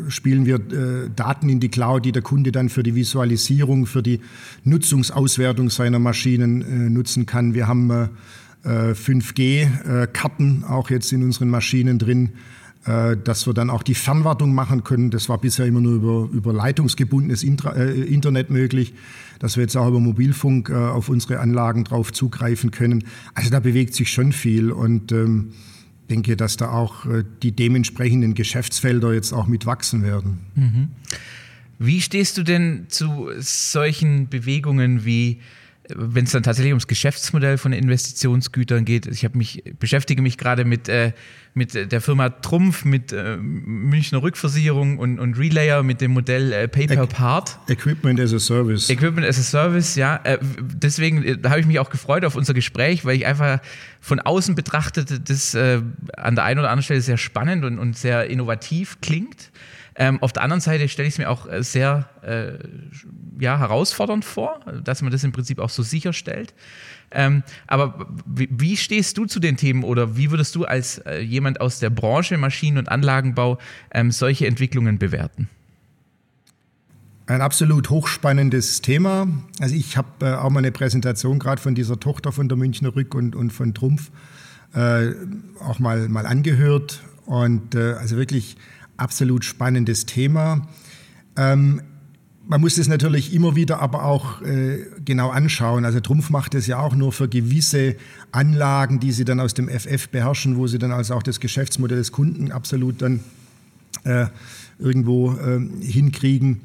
[0.09, 4.03] spielen wir äh, Daten in die Cloud, die der Kunde dann für die Visualisierung, für
[4.03, 4.19] die
[4.65, 7.53] Nutzungsauswertung seiner Maschinen äh, nutzen kann.
[7.53, 12.33] Wir haben äh, 5G-Karten äh, auch jetzt in unseren Maschinen drin.
[12.85, 15.11] Äh, dass wir dann auch die Fernwartung machen können.
[15.11, 18.93] Das war bisher immer nur über, über leitungsgebundenes Intra äh, Internet möglich,
[19.39, 23.03] dass wir jetzt auch über Mobilfunk äh, auf unsere Anlagen drauf zugreifen können.
[23.35, 25.53] Also da bewegt sich schon viel und ähm,
[26.09, 30.39] denke, dass da auch äh, die dementsprechenden Geschäftsfelder jetzt auch mitwachsen werden.
[30.55, 30.87] Mhm.
[31.79, 35.39] Wie stehst du denn zu solchen Bewegungen wie
[35.95, 40.65] wenn es dann tatsächlich ums Geschäftsmodell von Investitionsgütern geht, ich habe mich beschäftige mich gerade
[40.65, 41.13] mit, äh,
[41.53, 46.67] mit der Firma Trumpf, mit äh, Münchner Rückversicherung und, und Relayer mit dem Modell äh,
[46.67, 47.57] Pay per Part.
[47.67, 48.89] Equipment as a Service.
[48.89, 50.19] Equipment as a Service, ja.
[50.23, 53.59] Äh, deswegen äh, habe ich mich auch gefreut auf unser Gespräch, weil ich einfach
[53.99, 55.81] von außen betrachtete, das äh,
[56.15, 59.51] an der einen oder anderen Stelle sehr spannend und, und sehr innovativ klingt.
[59.99, 62.53] Ähm, auf der anderen Seite stelle ich es mir auch äh, sehr äh,
[63.37, 66.53] ja, herausfordernd vor, dass man das im Prinzip auch so sicherstellt.
[67.11, 71.59] Ähm, aber wie, stehst du zu den Themen oder wie würdest du als äh, jemand
[71.59, 73.57] aus der Branche Maschinen- und Anlagenbau
[73.93, 75.49] ähm, solche Entwicklungen bewerten?
[77.25, 79.27] Ein absolut hochspannendes Thema.
[79.59, 82.95] Also ich habe äh, auch mal eine Präsentation gerade von dieser Tochter von der Münchner
[82.95, 84.11] Rück und, und von Trumpf
[84.73, 85.09] äh,
[85.59, 87.01] auch mal, mal angehört.
[87.25, 88.55] Und äh, also wirklich
[88.99, 90.67] absolut spannendes Thema.
[91.37, 91.81] Ähm,
[92.49, 95.85] man muss es natürlich immer wieder aber auch äh, genau anschauen.
[95.85, 97.95] Also Trumpf macht es ja auch nur für gewisse
[98.31, 101.99] Anlagen, die sie dann aus dem FF beherrschen, wo sie dann also auch das Geschäftsmodell
[101.99, 103.19] des Kunden absolut dann
[104.03, 104.25] äh,
[104.79, 106.61] irgendwo äh, hinkriegen.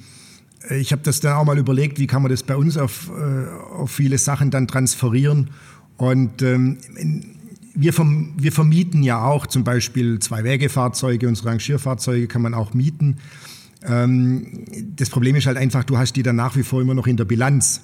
[0.70, 3.48] Ich habe das dann auch mal überlegt, wie kann man das bei uns auf, äh,
[3.74, 5.50] auf viele Sachen dann transferieren.
[5.98, 6.78] Und ähm,
[7.74, 13.16] wir, verm wir vermieten ja auch zum Beispiel Zwei-Wege-Fahrzeuge, unsere Rangierfahrzeuge kann man auch mieten.
[13.84, 14.64] Ähm,
[14.96, 17.16] das Problem ist halt einfach, du hast die dann nach wie vor immer noch in
[17.16, 17.82] der Bilanz.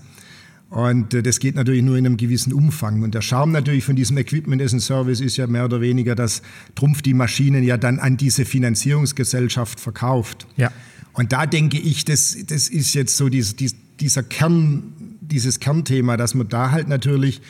[0.71, 3.03] Und äh, das geht natürlich nur in einem gewissen Umfang.
[3.03, 6.15] Und der Charme natürlich von diesem Equipment as a Service ist ja mehr oder weniger,
[6.15, 6.43] dass
[6.77, 10.47] Trumpf die Maschinen ja dann an diese Finanzierungsgesellschaft verkauft.
[10.57, 10.71] Ja.
[11.13, 13.55] Und da denke ich, das, das ist jetzt so dieser,
[13.99, 17.43] dieser Kern, dieses Kernthema, dass man da halt natürlich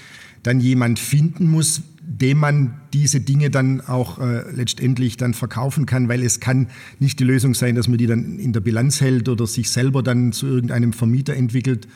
[0.43, 6.09] dann jemand finden muss, dem man diese Dinge dann auch äh, letztendlich dann verkaufen kann,
[6.09, 6.67] weil es kann
[6.99, 10.03] nicht die Lösung sein, dass man die dann in der Bilanz hält oder sich selber
[10.03, 11.87] dann zu irgendeinem Vermieter entwickelt.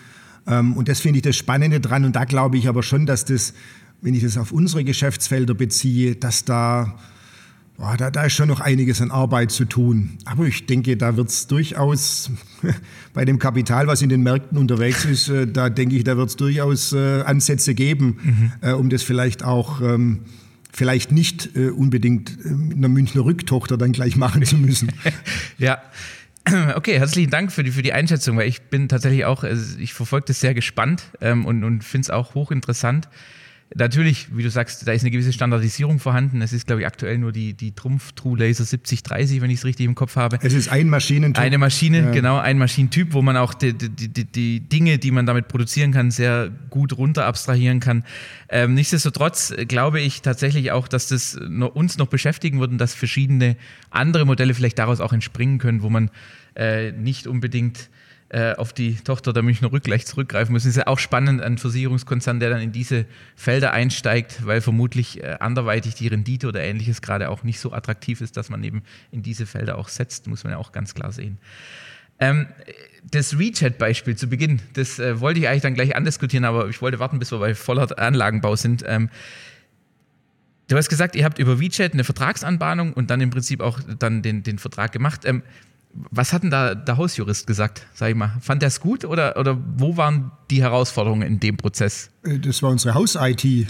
[0.46, 2.05] Ähm, und das finde ich das Spannende dran.
[2.05, 3.55] Und da glaube ich aber schon, dass das,
[4.03, 6.96] wenn ich das auf unsere Geschäftsfelder beziehe, dass da
[7.76, 10.16] Boah, da, da ist schon noch einiges an Arbeit zu tun.
[10.24, 12.30] Aber ich denke, da wird es durchaus
[13.14, 16.28] bei dem Kapital, was in den Märkten unterwegs ist, äh, da denke ich, da wird
[16.28, 18.52] es durchaus äh, Ansätze geben, mhm.
[18.60, 20.20] äh, um das vielleicht auch ähm,
[20.72, 24.92] vielleicht nicht äh, unbedingt äh, mit einer Münchner Rücktochter dann gleich machen zu müssen.
[25.58, 25.82] ja.
[26.76, 29.94] Okay, herzlichen Dank für die, für die Einschätzung, weil ich bin tatsächlich auch, also ich
[29.94, 33.08] verfolge das sehr gespannt ähm, und, und finde es auch hochinteressant.
[33.77, 36.42] Natürlich, wie du sagst, da ist eine gewisse Standardisierung vorhanden.
[36.42, 39.64] Es ist, glaube ich, aktuell nur die, die Trumpf True Laser 7030, wenn ich es
[39.64, 40.38] richtig im Kopf habe.
[40.42, 41.42] Es ist ein Maschinentyp.
[41.42, 42.11] Eine Maschine, ja.
[42.11, 45.90] genau, ein Maschinentyp, wo man auch die, die, die, die, Dinge, die man damit produzieren
[45.92, 48.05] kann, sehr gut runter abstrahieren kann.
[48.48, 53.57] Ähm, nichtsdestotrotz glaube ich tatsächlich auch, dass das uns noch beschäftigen wird und dass verschiedene
[53.90, 56.11] andere Modelle vielleicht daraus auch entspringen können, wo man
[56.55, 57.88] äh, nicht unbedingt
[58.56, 60.68] auf die Tochter der Münchner Rück gleich zurückgreifen müssen.
[60.68, 63.06] Ist ja auch spannend, ein Versicherungskonzern, der dann in diese
[63.37, 68.20] Felder einsteigt, weil vermutlich äh, anderweitig die Rendite oder ähnliches gerade auch nicht so attraktiv
[68.20, 68.82] ist, dass man eben
[69.12, 71.38] in diese Felder auch setzt, muss man ja auch ganz klar sehen.
[72.18, 72.46] Ähm,
[73.10, 76.98] das WeChat-Beispiel zu Beginn, das äh, wollte ich eigentlich dann gleich andiskutieren, aber ich wollte
[76.98, 78.84] warten, bis wir bei voller Anlagenbau sind.
[78.87, 79.10] Ähm,
[80.68, 84.22] du hast gesagt, ihr habt über WeChat eine Vertragsanbahnung und dann im Prinzip auch dann
[84.22, 85.22] den, den Vertrag gemacht.
[85.24, 85.42] Ähm,
[86.11, 88.33] was hat denn da der Hausjurist gesagt, sag ich mal?
[88.40, 92.11] Fand er es gut oder, oder wo waren die Herausforderungen in dem Prozess?
[92.24, 93.44] Äh, das war unsere Haus-IT.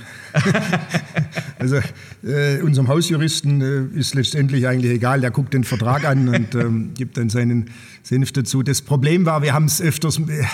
[1.59, 1.81] also
[2.23, 6.95] äh, unserem Hausjuristen äh, ist letztendlich eigentlich egal, der guckt den Vertrag an und ähm,
[6.95, 7.71] gibt dann seinen
[8.03, 8.63] Senf dazu.
[8.63, 10.45] Das Problem war, wir haben es öfters, äh,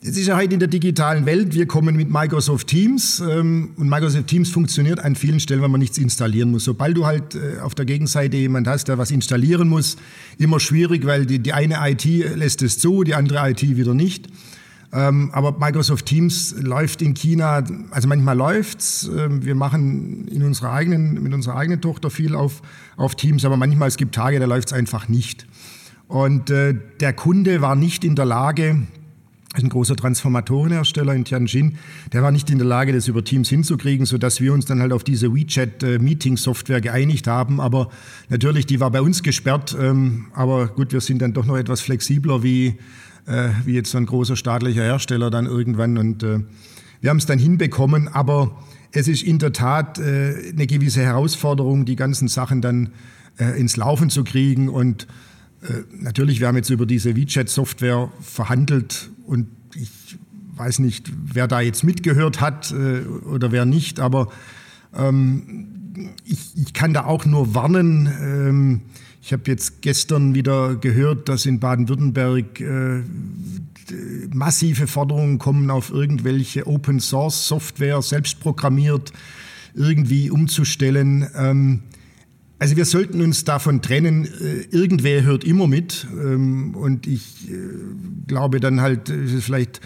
[0.00, 3.88] es ist ja heute in der digitalen Welt, wir kommen mit Microsoft Teams ähm, und
[3.88, 6.64] Microsoft Teams funktioniert an vielen Stellen, wenn man nichts installieren muss.
[6.64, 9.96] Sobald du halt äh, auf der Gegenseite jemand hast, der was installieren muss,
[10.38, 14.28] immer schwierig, weil die, die eine IT lässt es zu, die andere IT wieder nicht.
[14.92, 19.10] Ähm, aber Microsoft Teams läuft in China, also manchmal läuft's.
[19.14, 22.62] Ähm, wir machen in unserer eigenen, mit unserer eigenen Tochter viel auf,
[22.96, 25.46] auf Teams, aber manchmal es gibt Tage, da läuft's einfach nicht.
[26.06, 28.86] Und äh, der Kunde war nicht in der Lage,
[29.62, 31.76] ein großer Transformatorenhersteller in Tianjin,
[32.12, 34.92] der war nicht in der Lage, das über Teams hinzukriegen, sodass wir uns dann halt
[34.92, 37.60] auf diese WeChat-Meeting-Software geeinigt haben.
[37.60, 37.90] Aber
[38.28, 39.76] natürlich, die war bei uns gesperrt.
[39.80, 42.78] Ähm, aber gut, wir sind dann doch noch etwas flexibler wie,
[43.26, 45.98] äh, wie jetzt so ein großer staatlicher Hersteller dann irgendwann.
[45.98, 46.40] Und äh,
[47.00, 48.08] wir haben es dann hinbekommen.
[48.08, 48.56] Aber
[48.92, 52.90] es ist in der Tat äh, eine gewisse Herausforderung, die ganzen Sachen dann
[53.56, 54.68] ins Laufen zu kriegen.
[54.68, 55.06] Und
[55.92, 60.18] natürlich, wir haben jetzt über diese WeChat-Software verhandelt und ich
[60.56, 64.28] weiß nicht, wer da jetzt mitgehört hat äh, oder wer nicht, aber
[64.96, 65.68] ähm,
[66.24, 68.06] ich, ich, kann da auch nur warnen.
[68.20, 68.80] Ähm,
[69.22, 73.02] ich habe jetzt gestern wieder gehört, dass in Baden-Württemberg äh,
[74.32, 79.12] massive Forderungen kommen auf irgendwelche Open Source Software, selbst programmiert,
[79.74, 81.28] irgendwie umzustellen.
[81.36, 81.82] Ähm,
[82.58, 84.24] also wir sollten uns davon trennen.
[84.24, 86.06] Äh, irgendwer hört immer mit.
[86.12, 87.54] Ähm, und ich äh,
[88.26, 89.80] glaube dann halt, ist es vielleicht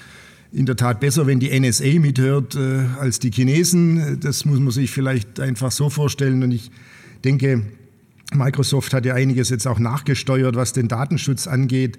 [0.52, 4.20] in der Tat besser, wenn die NSA mithört äh, als die Chinesen.
[4.20, 6.42] Das muss man sich vielleicht einfach so vorstellen.
[6.42, 6.70] Und ich
[7.24, 7.62] denke,
[8.34, 11.98] Microsoft hat ja einiges jetzt auch nachgesteuert, was den Datenschutz angeht.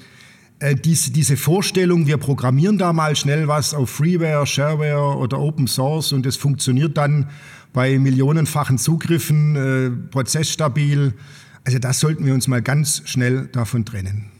[0.60, 5.68] Äh, diese, diese Vorstellung, wir programmieren da mal schnell was auf Freeware, Shareware oder Open
[5.68, 7.30] Source und es funktioniert dann
[7.74, 11.14] bei millionenfachen Zugriffen, äh, prozessstabil.
[11.66, 14.32] Also das sollten wir uns mal ganz schnell davon trennen.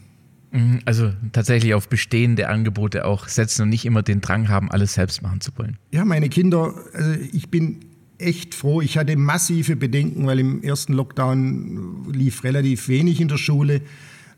[0.52, 4.94] Mhm, also tatsächlich auf bestehende Angebote auch setzen und nicht immer den Drang haben, alles
[4.94, 5.78] selbst machen zu wollen.
[5.90, 7.80] Ja, meine Kinder, also ich bin
[8.18, 8.80] echt froh.
[8.80, 13.82] Ich hatte massive Bedenken, weil im ersten Lockdown lief relativ wenig in der Schule.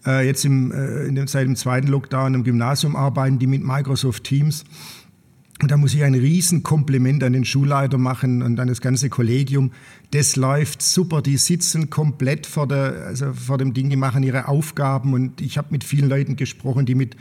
[0.07, 3.65] Äh, jetzt im, äh, in dem, seit dem zweiten Lockdown im Gymnasium arbeiten die mit
[3.65, 4.65] Microsoft Teams.
[5.63, 9.73] Und da muss ich ein Riesenkompliment an den Schulleiter machen und an das ganze Kollegium.
[10.11, 11.23] Das läuft super.
[11.23, 15.15] Die sitzen komplett vor, der, also vor dem Ding, die machen ihre Aufgaben.
[15.15, 17.17] Und ich habe mit vielen Leuten gesprochen, die mit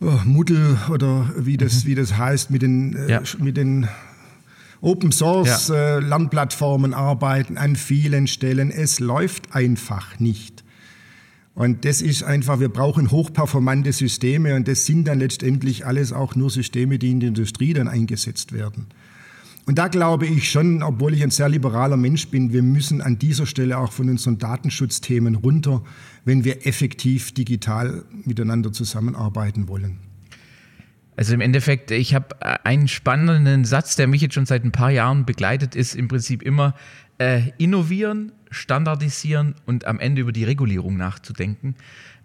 [0.00, 1.88] oh, Moodle oder wie das, mhm.
[1.88, 3.22] wie das heißt, mit den, äh, ja.
[3.38, 3.88] mit den
[4.82, 5.96] Open Source ja.
[5.96, 8.70] äh, Lernplattformen arbeiten an vielen Stellen.
[8.70, 10.63] Es läuft einfach nicht.
[11.54, 16.34] Und das ist einfach, wir brauchen hochperformante Systeme und das sind dann letztendlich alles auch
[16.34, 18.88] nur Systeme, die in der Industrie dann eingesetzt werden.
[19.66, 23.18] Und da glaube ich schon, obwohl ich ein sehr liberaler Mensch bin, wir müssen an
[23.18, 25.82] dieser Stelle auch von unseren Datenschutzthemen runter,
[26.24, 30.00] wenn wir effektiv digital miteinander zusammenarbeiten wollen.
[31.16, 34.90] Also im Endeffekt, ich habe einen spannenden Satz, der mich jetzt schon seit ein paar
[34.90, 36.74] Jahren begleitet, ist im Prinzip immer
[37.18, 41.74] äh, innovieren, standardisieren und am Ende über die Regulierung nachzudenken.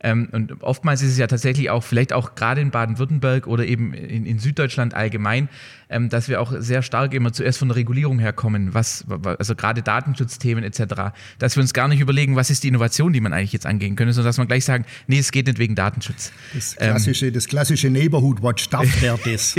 [0.01, 3.93] Ähm, und oftmals ist es ja tatsächlich auch, vielleicht auch gerade in Baden-Württemberg oder eben
[3.93, 5.49] in, in Süddeutschland allgemein,
[5.89, 9.81] ähm, dass wir auch sehr stark immer zuerst von der Regulierung herkommen, was, also gerade
[9.81, 13.53] Datenschutzthemen etc., dass wir uns gar nicht überlegen, was ist die Innovation, die man eigentlich
[13.53, 16.31] jetzt angehen könnte, sondern dass man gleich sagen, nee, es geht nicht wegen Datenschutz.
[16.53, 19.55] Das klassische, ähm, das klassische Neighborhood Watch darf der das.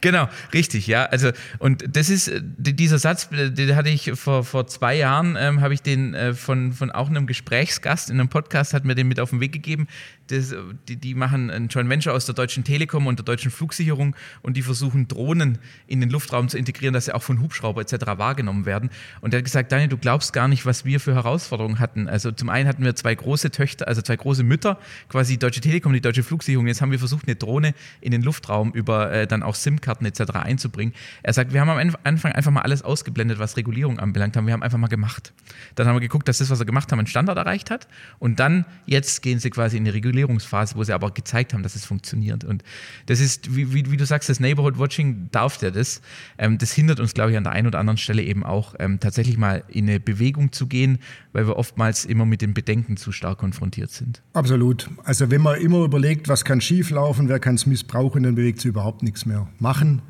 [0.00, 1.04] genau, richtig, ja.
[1.04, 5.36] Also, und das ist, äh, dieser Satz, äh, den hatte ich vor, vor zwei Jahren,
[5.38, 8.94] ähm, habe ich den äh, von, von auch einem Gesprächsgast in einem Podcast, hat mir
[8.94, 9.88] den mit auf den Weg gegeben.
[10.28, 10.54] Das,
[10.88, 14.56] die, die machen ein Joint Venture aus der Deutschen Telekom und der Deutschen Flugsicherung und
[14.56, 18.06] die versuchen Drohnen in den Luftraum zu integrieren, dass sie auch von Hubschrauber etc.
[18.16, 18.90] wahrgenommen werden.
[19.20, 22.08] Und er hat gesagt, Daniel, du glaubst gar nicht, was wir für Herausforderungen hatten.
[22.08, 25.60] Also zum einen hatten wir zwei große Töchter, also zwei große Mütter, quasi die Deutsche
[25.60, 26.66] Telekom, die Deutsche Flugsicherung.
[26.66, 30.32] Jetzt haben wir versucht, eine Drohne in den Luftraum über äh, dann auch SIM-Karten etc.
[30.34, 30.94] einzubringen.
[31.22, 34.46] Er sagt, wir haben am Anfang einfach mal alles ausgeblendet, was Regulierung anbelangt haben.
[34.46, 35.32] Wir haben einfach mal gemacht.
[35.74, 37.88] Dann haben wir geguckt, dass das, was wir gemacht haben, einen Standard erreicht hat.
[38.18, 41.74] Und dann, jetzt gehen sie quasi in die Regulierungsphase, wo sie aber gezeigt haben, dass
[41.74, 42.44] es funktioniert.
[42.44, 42.62] Und
[43.06, 46.02] das ist, wie, wie, wie du sagst, das Neighborhood Watching darf der das.
[46.38, 49.00] Ähm, das hindert uns, glaube ich, an der einen oder anderen Stelle eben auch, ähm,
[49.00, 50.98] tatsächlich mal in eine Bewegung zu gehen,
[51.32, 54.22] weil wir oftmals immer mit den Bedenken zu stark konfrontiert sind.
[54.34, 54.90] Absolut.
[55.04, 58.68] Also wenn man immer überlegt, was kann schieflaufen, wer kann es missbrauchen, dann bewegt sich
[58.68, 59.48] überhaupt nichts mehr.
[59.58, 60.02] Machen,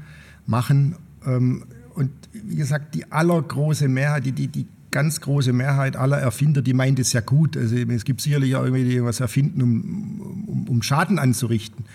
[0.47, 0.97] machen.
[1.25, 6.63] Ähm, und wie gesagt, die allergroße Mehrheit, die, die, die ganz große Mehrheit aller Erfinder,
[6.63, 7.57] die meint es ja gut.
[7.57, 11.87] Also es gibt sicherlich auch irgendwie, die was erfinden, um, um, um Schaden anzurichten.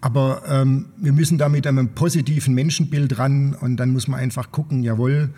[0.00, 4.52] Aber ähm, wir müssen da mit einem positiven Menschenbild ran und dann muss man einfach
[4.52, 5.30] gucken, jawohl,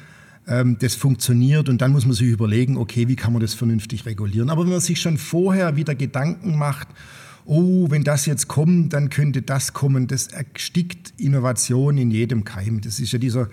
[0.46, 4.04] ähm, das funktioniert und dann muss man sich überlegen, okay, wie kann man das vernünftig
[4.04, 4.50] regulieren.
[4.50, 6.88] Aber wenn man sich schon vorher wieder Gedanken macht,
[7.44, 12.80] oh, wenn das jetzt kommt, dann könnte das kommen, das erstickt Innovation in jedem Keim.
[12.80, 13.48] Das ist ja dieser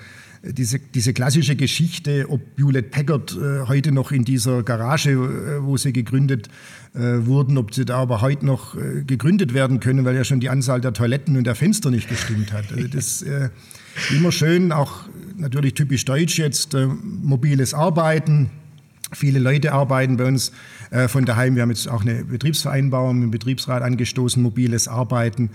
[0.52, 5.78] diese, diese klassische Geschichte, ob Hewlett Packard äh, heute noch in dieser Garage, äh, wo
[5.78, 6.50] sie gegründet
[6.94, 10.40] äh, wurden, ob sie da aber heute noch äh, gegründet werden können, weil ja schon
[10.40, 12.72] die Anzahl der Toiletten und der Fenster nicht gestimmt hat.
[12.72, 13.50] Also das äh,
[14.16, 18.50] immer schön, auch natürlich typisch deutsch jetzt, äh, mobiles Arbeiten.
[19.14, 20.52] Viele Leute arbeiten bei uns
[21.08, 21.56] von daheim.
[21.56, 25.52] Wir haben jetzt auch eine Betriebsvereinbarung mit dem Betriebsrat angestoßen, mobiles Arbeiten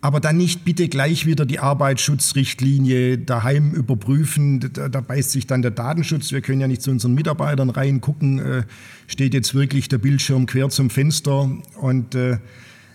[0.00, 4.60] aber dann nicht bitte gleich wieder die Arbeitsschutzrichtlinie daheim überprüfen.
[4.72, 6.32] Da, da, beißt sich dann der Datenschutz.
[6.32, 8.62] Wir können ja nicht zu unseren Mitarbeitern reingucken, äh,
[9.06, 11.50] steht jetzt wirklich der Bildschirm quer zum Fenster.
[11.80, 12.38] Und äh,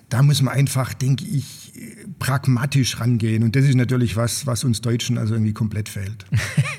[0.10, 1.74] da muss man einfach, denke ich,
[2.20, 3.44] pragmatisch rangehen.
[3.44, 6.26] Und das ist natürlich was, was uns Deutschen also irgendwie komplett fehlt.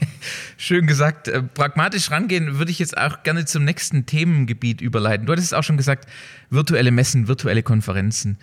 [0.56, 1.28] Schön gesagt.
[1.28, 5.26] Äh, pragmatisch rangehen würde ich jetzt auch gerne zum nächsten Themengebiet überleiten.
[5.26, 6.08] Du hattest auch schon gesagt,
[6.50, 8.38] virtuelle Messen, virtuelle Konferenzen.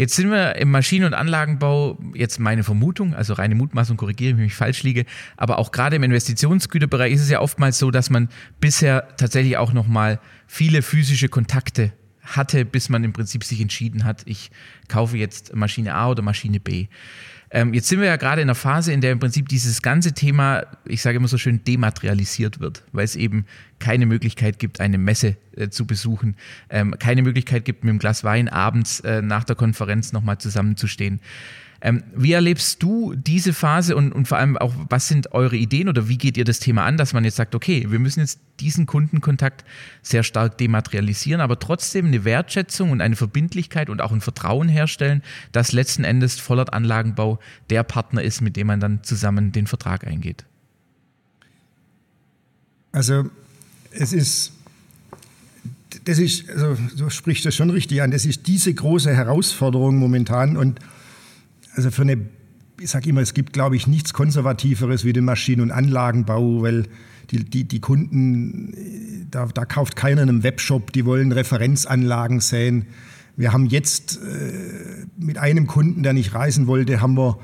[0.00, 4.46] Jetzt sind wir im Maschinen- und Anlagenbau, jetzt meine Vermutung, also reine Mutmaßung, korrigiere, wenn
[4.46, 5.04] ich falsch liege,
[5.36, 9.74] aber auch gerade im Investitionsgüterbereich ist es ja oftmals so, dass man bisher tatsächlich auch
[9.74, 11.92] nochmal viele physische Kontakte
[12.36, 14.50] hatte, bis man im Prinzip sich entschieden hat, ich
[14.88, 16.88] kaufe jetzt Maschine A oder Maschine B.
[17.52, 20.12] Ähm, jetzt sind wir ja gerade in einer Phase, in der im Prinzip dieses ganze
[20.12, 23.44] Thema, ich sage immer so schön, dematerialisiert wird, weil es eben
[23.80, 26.36] keine Möglichkeit gibt, eine Messe äh, zu besuchen,
[26.68, 31.20] ähm, keine Möglichkeit gibt, mit einem Glas Wein abends äh, nach der Konferenz nochmal zusammenzustehen.
[31.82, 35.88] Ähm, wie erlebst du diese Phase und, und vor allem auch, was sind eure Ideen
[35.88, 38.38] oder wie geht ihr das Thema an, dass man jetzt sagt, okay, wir müssen jetzt
[38.60, 39.64] diesen Kundenkontakt
[40.02, 45.22] sehr stark dematerialisieren, aber trotzdem eine Wertschätzung und eine Verbindlichkeit und auch ein Vertrauen herstellen,
[45.52, 47.38] dass letzten Endes Vollert Anlagenbau
[47.70, 50.44] der Partner ist, mit dem man dann zusammen den Vertrag eingeht?
[52.92, 53.30] Also
[53.92, 54.52] es ist
[56.04, 60.56] das ist, also du sprichst das schon richtig an, das ist diese große Herausforderung momentan
[60.56, 60.78] und
[61.74, 62.18] also für eine,
[62.80, 66.86] ich sage immer, es gibt, glaube ich, nichts Konservativeres wie den Maschinen- und Anlagenbau, weil
[67.30, 68.74] die, die, die Kunden,
[69.30, 72.86] da, da kauft keiner einen Webshop, die wollen Referenzanlagen sehen.
[73.36, 77.38] Wir haben jetzt äh, mit einem Kunden, der nicht reisen wollte, haben wir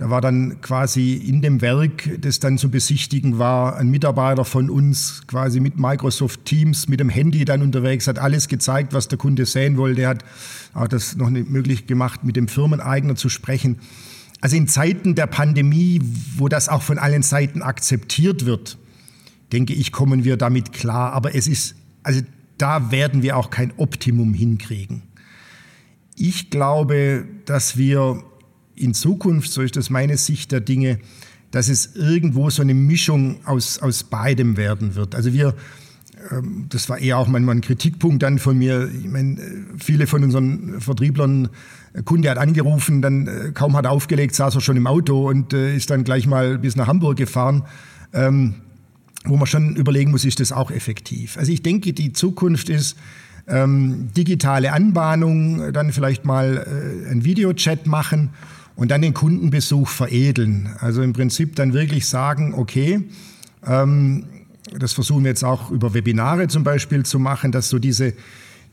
[0.00, 4.70] da war dann quasi in dem Werk, das dann zu besichtigen war, ein Mitarbeiter von
[4.70, 9.18] uns quasi mit Microsoft Teams, mit dem Handy dann unterwegs, hat alles gezeigt, was der
[9.18, 10.08] Kunde sehen wollte.
[10.08, 10.24] Hat
[10.72, 13.78] auch das noch nicht möglich gemacht, mit dem Firmeneigner zu sprechen.
[14.40, 16.00] Also in Zeiten der Pandemie,
[16.38, 18.78] wo das auch von allen Seiten akzeptiert wird,
[19.52, 21.12] denke ich, kommen wir damit klar.
[21.12, 22.22] Aber es ist, also
[22.56, 25.02] da werden wir auch kein Optimum hinkriegen.
[26.16, 28.24] Ich glaube, dass wir
[28.80, 30.98] in Zukunft, so ist das meine Sicht der Dinge,
[31.50, 35.14] dass es irgendwo so eine Mischung aus, aus beidem werden wird.
[35.14, 35.54] Also wir,
[36.30, 38.88] ähm, das war eher auch manchmal ein Kritikpunkt dann von mir.
[38.88, 39.38] Ich meine,
[39.78, 41.48] viele von unseren Vertrieblern,
[41.92, 45.28] äh, Kunde hat angerufen, dann äh, kaum hat er aufgelegt, saß er schon im Auto
[45.28, 47.64] und äh, ist dann gleich mal bis nach Hamburg gefahren.
[48.12, 48.54] Ähm,
[49.24, 51.36] wo man schon überlegen muss, ist das auch effektiv.
[51.36, 52.96] Also ich denke, die Zukunft ist
[53.46, 58.30] ähm, digitale Anbahnung, dann vielleicht mal äh, ein Videochat machen
[58.80, 60.70] und dann den Kundenbesuch veredeln.
[60.78, 63.02] Also im Prinzip dann wirklich sagen, okay,
[63.66, 64.24] ähm,
[64.78, 68.14] das versuchen wir jetzt auch über Webinare zum Beispiel zu machen, dass so diese,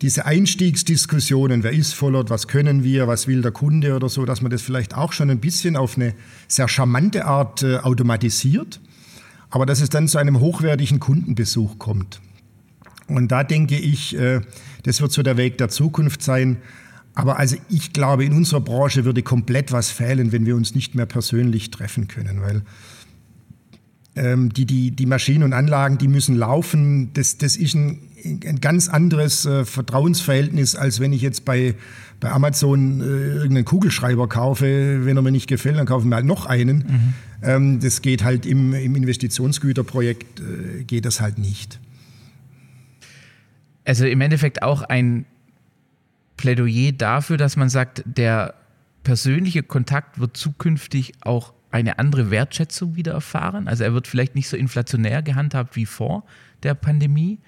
[0.02, 4.42] diese Einstiegsdiskussionen, wer ist Vollert, was können wir, was will der Kunde oder so, dass
[4.42, 6.14] man das vielleicht auch schon ein bisschen auf eine
[6.48, 8.80] sehr charmante Art äh, automatisiert,
[9.50, 12.22] aber dass es dann zu einem hochwertigen Kundenbesuch kommt.
[13.08, 14.40] Und da denke ich, äh,
[14.84, 16.62] das wird so der Weg der Zukunft sein,
[17.18, 20.94] aber also ich glaube, in unserer Branche würde komplett was fehlen, wenn wir uns nicht
[20.94, 22.62] mehr persönlich treffen können, weil
[24.16, 27.12] ähm, die, die, die Maschinen und Anlagen, die müssen laufen.
[27.14, 31.74] Das, das ist ein, ein ganz anderes äh, Vertrauensverhältnis, als wenn ich jetzt bei,
[32.20, 35.04] bei Amazon äh, irgendeinen Kugelschreiber kaufe.
[35.04, 36.78] Wenn er mir nicht gefällt, dann kaufen wir halt noch einen.
[36.78, 37.14] Mhm.
[37.42, 41.80] Ähm, das geht halt im, im Investitionsgüterprojekt, äh, geht das halt nicht.
[43.86, 45.26] Also im Endeffekt auch ein
[46.38, 48.54] Plädoyer dafür, dass man sagt, der
[49.04, 53.68] persönliche Kontakt wird zukünftig auch eine andere Wertschätzung wieder erfahren.
[53.68, 56.24] Also er wird vielleicht nicht so inflationär gehandhabt wie vor
[56.64, 57.40] der Pandemie,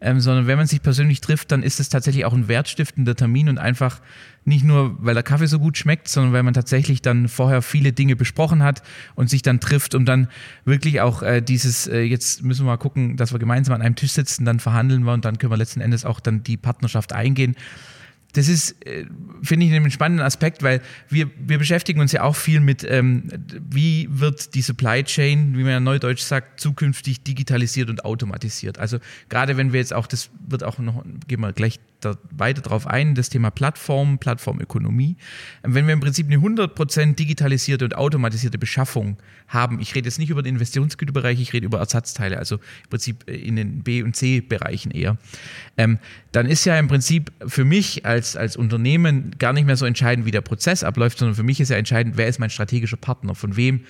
[0.00, 3.48] ähm, sondern wenn man sich persönlich trifft, dann ist es tatsächlich auch ein wertstiftender Termin
[3.48, 4.00] und einfach
[4.44, 7.92] nicht nur, weil der Kaffee so gut schmeckt, sondern weil man tatsächlich dann vorher viele
[7.92, 8.82] Dinge besprochen hat
[9.14, 10.28] und sich dann trifft, um dann
[10.64, 13.96] wirklich auch äh, dieses, äh, jetzt müssen wir mal gucken, dass wir gemeinsam an einem
[13.96, 17.12] Tisch sitzen, dann verhandeln wir und dann können wir letzten Endes auch dann die Partnerschaft
[17.12, 17.56] eingehen
[18.34, 19.06] das ist, äh,
[19.42, 23.30] finde ich, einen spannenden Aspekt, weil wir, wir beschäftigen uns ja auch viel mit, ähm,
[23.70, 28.78] wie wird die Supply Chain, wie man ja neudeutsch sagt, zukünftig digitalisiert und automatisiert.
[28.78, 32.60] Also gerade wenn wir jetzt auch, das wird auch noch, gehen wir gleich da weiter
[32.60, 35.16] drauf ein, das Thema Plattform, Plattformökonomie.
[35.62, 39.16] Wenn wir im Prinzip eine 100% digitalisierte und automatisierte Beschaffung
[39.48, 43.28] haben, ich rede jetzt nicht über den Investitionsgüterbereich, ich rede über Ersatzteile, also im Prinzip
[43.28, 45.16] in den B- und C-Bereichen eher,
[45.76, 45.98] ähm,
[46.32, 50.26] dann ist ja im Prinzip für mich als, als Unternehmen gar nicht mehr so entscheidend,
[50.26, 53.34] wie der Prozess abläuft, sondern für mich ist ja entscheidend, wer ist mein strategischer Partner,
[53.34, 53.84] von wem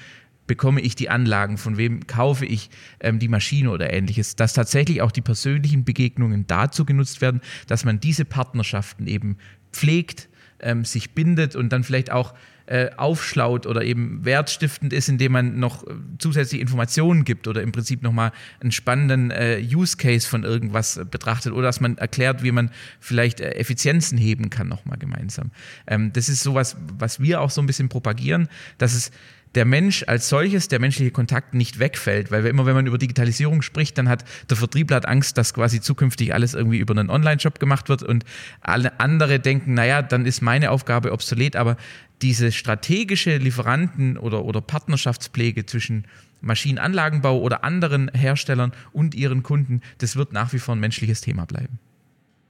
[0.46, 2.70] bekomme ich die Anlagen, von wem kaufe ich
[3.00, 7.84] ähm, die Maschine oder ähnliches, dass tatsächlich auch die persönlichen Begegnungen dazu genutzt werden, dass
[7.84, 9.38] man diese Partnerschaften eben
[9.72, 10.28] pflegt,
[10.60, 12.34] ähm, sich bindet und dann vielleicht auch
[12.66, 17.72] äh, aufschlaut oder eben wertstiftend ist, indem man noch äh, zusätzliche Informationen gibt oder im
[17.72, 22.52] Prinzip nochmal einen spannenden äh, Use Case von irgendwas betrachtet oder dass man erklärt, wie
[22.52, 25.50] man vielleicht äh, Effizienzen heben kann nochmal gemeinsam.
[25.87, 28.48] Ähm, das ist sowas, was wir auch so ein bisschen propagieren,
[28.79, 29.10] dass es
[29.55, 33.63] der Mensch als solches, der menschliche Kontakt nicht wegfällt, weil immer wenn man über Digitalisierung
[33.63, 37.61] spricht, dann hat der Vertriebler hat Angst, dass quasi zukünftig alles irgendwie über einen Online-Shop
[37.61, 38.25] gemacht wird und
[38.61, 41.77] alle andere denken, naja, dann ist meine Aufgabe obsolet, aber
[42.23, 46.07] diese strategische Lieferanten- oder, oder Partnerschaftspflege zwischen
[46.40, 51.44] Maschinenanlagenbau oder anderen Herstellern und ihren Kunden, das wird nach wie vor ein menschliches Thema
[51.44, 51.79] bleiben.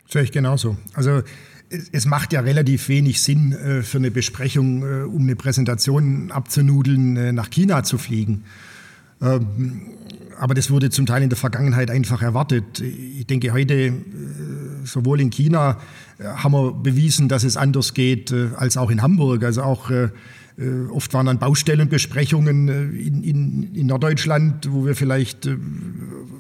[0.09, 0.77] Sehe ich genauso.
[0.95, 1.23] Also
[1.93, 7.17] es macht ja relativ wenig Sinn äh, für eine Besprechung, äh, um eine Präsentation abzunudeln,
[7.17, 8.45] äh, nach China zu fliegen.
[9.23, 9.83] Ähm,
[10.39, 12.81] aber das wurde zum Teil in der Vergangenheit einfach erwartet.
[12.81, 13.93] Ich denke, heute,
[14.83, 15.79] sowohl in China
[16.19, 19.45] haben wir bewiesen, dass es anders geht, als auch in Hamburg.
[19.45, 19.93] Also auch
[20.91, 25.57] oft waren dann Baustellenbesprechungen äh, in, in, in, Norddeutschland, wo wir vielleicht äh,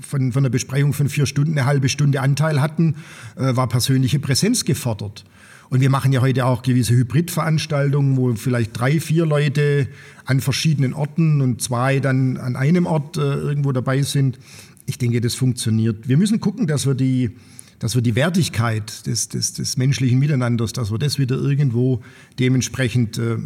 [0.00, 2.96] von, von einer Besprechung von vier Stunden eine halbe Stunde Anteil hatten,
[3.36, 5.24] war persönliche Präsenz gefordert.
[5.70, 9.88] Und wir machen ja heute auch gewisse Hybridveranstaltungen, wo vielleicht drei, vier Leute
[10.26, 14.38] an verschiedenen Orten und zwei dann an einem Ort irgendwo dabei sind.
[14.86, 16.06] Ich denke, das funktioniert.
[16.06, 17.30] Wir müssen gucken, dass wir die,
[17.78, 22.02] dass wir die Wertigkeit des, des, des menschlichen Miteinanders, dass wir das wieder irgendwo
[22.38, 23.36] dementsprechend äh,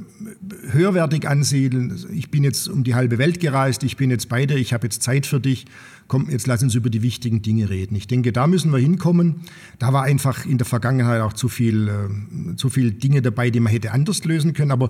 [0.71, 1.99] höherwertig ansiedeln.
[2.13, 4.87] Ich bin jetzt um die halbe Welt gereist, ich bin jetzt bei dir, ich habe
[4.87, 5.67] jetzt Zeit für dich.
[6.09, 7.95] Komm, jetzt lass uns über die wichtigen Dinge reden.
[7.95, 9.43] Ich denke, da müssen wir hinkommen.
[9.79, 13.61] Da war einfach in der Vergangenheit auch zu viel, äh, zu viel Dinge dabei, die
[13.61, 14.71] man hätte anders lösen können.
[14.71, 14.89] Aber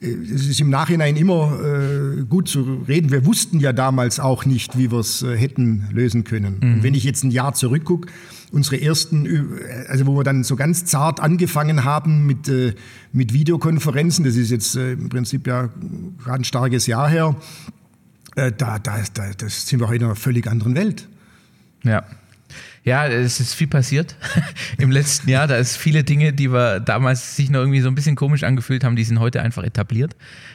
[0.00, 3.10] äh, es ist im Nachhinein immer äh, gut zu reden.
[3.10, 6.60] Wir wussten ja damals auch nicht, wie wir es äh, hätten lösen können.
[6.60, 6.82] Mhm.
[6.82, 8.08] wenn ich jetzt ein Jahr zurückgucke,
[8.50, 9.28] unsere ersten,
[9.88, 12.74] also wo wir dann so ganz zart angefangen haben mit, äh,
[13.12, 15.68] mit Videokonferenzen, das ist jetzt äh, im Prinzip ja
[16.22, 17.83] gerade ein starkes Jahr her, äh,
[18.34, 21.08] da, da, da das sind wir heute in einer völlig anderen Welt.
[21.82, 22.04] Ja.
[22.84, 24.14] Ja, es ist viel passiert
[24.78, 25.46] im letzten Jahr.
[25.46, 28.84] Da ist viele Dinge, die wir damals sich noch irgendwie so ein bisschen komisch angefühlt
[28.84, 30.14] haben, die sind heute einfach etabliert.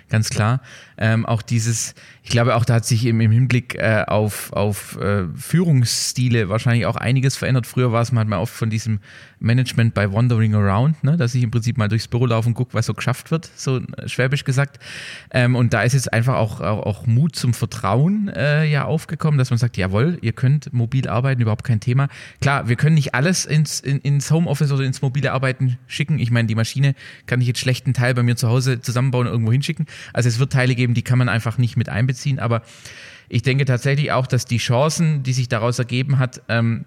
[0.09, 0.61] Ganz klar.
[0.99, 4.97] Ähm, auch dieses, ich glaube, auch da hat sich im, im Hinblick äh, auf, auf
[4.97, 7.65] äh, Führungsstile wahrscheinlich auch einiges verändert.
[7.65, 8.99] Früher war es mal oft von diesem
[9.39, 11.17] Management bei Wandering Around, ne?
[11.17, 13.77] dass ich im Prinzip mal durchs Büro laufe und gucke, was so geschafft wird, so
[13.77, 14.79] äh, schwäbisch gesagt.
[15.31, 19.37] Ähm, und da ist jetzt einfach auch, auch, auch Mut zum Vertrauen äh, ja aufgekommen,
[19.37, 22.09] dass man sagt, jawohl, ihr könnt mobil arbeiten, überhaupt kein Thema.
[22.41, 26.19] Klar, wir können nicht alles ins, in, ins Homeoffice oder ins mobile Arbeiten schicken.
[26.19, 26.95] Ich meine, die Maschine
[27.25, 29.85] kann ich jetzt schlechten Teil bei mir zu Hause zusammenbauen und irgendwo hinschicken.
[30.13, 32.39] Also es wird Teile geben, die kann man einfach nicht mit einbeziehen.
[32.39, 32.61] Aber
[33.29, 36.85] ich denke tatsächlich auch, dass die Chancen, die sich daraus ergeben hat, ähm,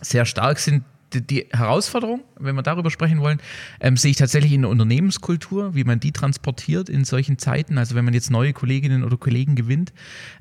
[0.00, 3.40] sehr stark sind, die, die Herausforderung, wenn wir darüber sprechen wollen,
[3.80, 7.78] ähm, sehe ich tatsächlich in der Unternehmenskultur, wie man die transportiert in solchen Zeiten.
[7.78, 9.92] Also wenn man jetzt neue Kolleginnen oder Kollegen gewinnt,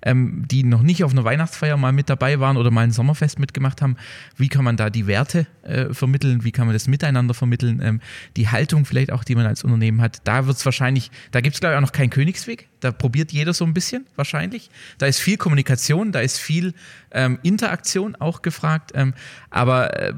[0.03, 3.39] ähm, die noch nicht auf einer Weihnachtsfeier mal mit dabei waren oder mal ein Sommerfest
[3.39, 3.95] mitgemacht haben,
[4.37, 8.01] wie kann man da die Werte äh, vermitteln, wie kann man das miteinander vermitteln, ähm,
[8.37, 10.21] die Haltung vielleicht auch, die man als Unternehmen hat.
[10.25, 13.31] Da wird es wahrscheinlich, da gibt es glaube ich auch noch keinen Königsweg, da probiert
[13.31, 14.69] jeder so ein bisschen wahrscheinlich.
[14.97, 16.73] Da ist viel Kommunikation, da ist viel
[17.11, 18.91] ähm, Interaktion auch gefragt.
[18.95, 19.13] Ähm,
[19.49, 20.13] aber äh,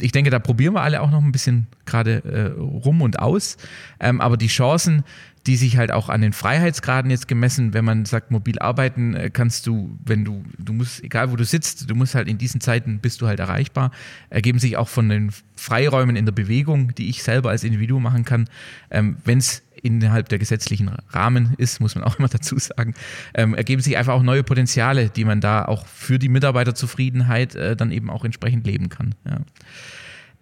[0.00, 3.56] ich denke, da probieren wir alle auch noch ein bisschen gerade äh, rum und aus.
[4.00, 5.04] Ähm, aber die Chancen,
[5.46, 9.30] die sich halt auch an den Freiheitsgraden jetzt gemessen, wenn man sagt, mobil arbeiten äh,
[9.30, 12.60] kannst du, wenn du, du musst, egal wo du sitzt, du musst halt in diesen
[12.60, 13.92] Zeiten bist du halt erreichbar,
[14.28, 18.24] ergeben sich auch von den Freiräumen in der Bewegung, die ich selber als Individuum machen
[18.24, 18.48] kann.
[18.90, 22.94] Ähm, wenn es innerhalb der gesetzlichen Rahmen ist, muss man auch immer dazu sagen,
[23.34, 27.76] ähm, ergeben sich einfach auch neue Potenziale, die man da auch für die Mitarbeiterzufriedenheit äh,
[27.76, 29.14] dann eben auch entsprechend leben kann.
[29.24, 29.40] Ja.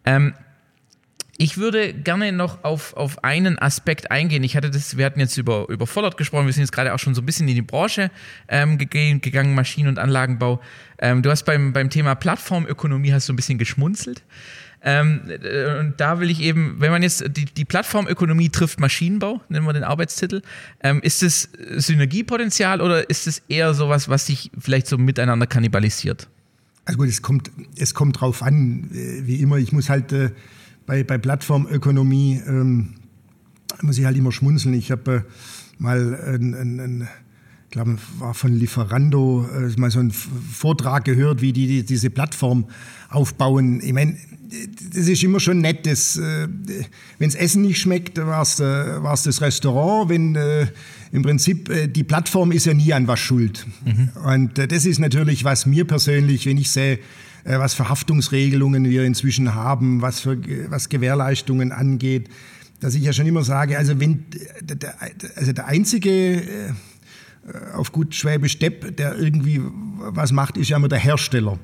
[0.06, 0.34] Ähm,
[1.36, 4.44] ich würde gerne noch auf, auf einen Aspekt eingehen.
[4.44, 6.98] Ich hatte das, wir hatten jetzt über, über Vollert gesprochen, wir sind jetzt gerade auch
[6.98, 8.10] schon so ein bisschen in die Branche
[8.46, 10.60] ähm, gegangen, Maschinen- und Anlagenbau.
[10.98, 14.22] Ähm, du hast beim, beim Thema Plattformökonomie hast du ein bisschen geschmunzelt.
[14.86, 19.40] Ähm, äh, und da will ich eben, wenn man jetzt die, die Plattformökonomie trifft Maschinenbau,
[19.48, 20.42] nennen wir den Arbeitstitel,
[20.82, 26.28] ähm, ist es Synergiepotenzial oder ist es eher sowas, was sich vielleicht so miteinander kannibalisiert?
[26.84, 29.56] Also gut, es kommt, es kommt drauf an, äh, wie immer.
[29.56, 30.30] Ich muss halt äh,
[30.84, 32.96] bei, bei Plattformökonomie, ähm,
[33.80, 34.74] muss ich halt immer schmunzeln.
[34.74, 35.22] Ich habe äh,
[35.78, 37.08] mal ein, ein, ein
[37.74, 42.66] glaube, war von Lieferando äh, mal so einen Vortrag gehört, wie die, die diese Plattform
[43.10, 43.80] aufbauen.
[43.82, 44.16] Ich meine,
[44.92, 45.84] das ist immer schon nett.
[45.86, 45.96] Äh,
[47.18, 50.08] wenn das Essen nicht schmeckt, war es äh, das Restaurant.
[50.08, 50.68] Wenn äh,
[51.10, 53.66] im Prinzip äh, die Plattform ist ja nie an was schuld.
[53.84, 54.08] Mhm.
[54.24, 57.00] Und äh, das ist natürlich, was mir persönlich, wenn ich sehe,
[57.42, 60.38] äh, was für Haftungsregelungen wir inzwischen haben, was für
[60.70, 62.28] was Gewährleistungen angeht,
[62.78, 64.26] dass ich ja schon immer sage, also wenn
[65.36, 66.42] also der einzige
[67.74, 69.60] auf gut Schwäbisch Depp, der irgendwie
[69.98, 71.58] was macht, ist ja immer der Hersteller.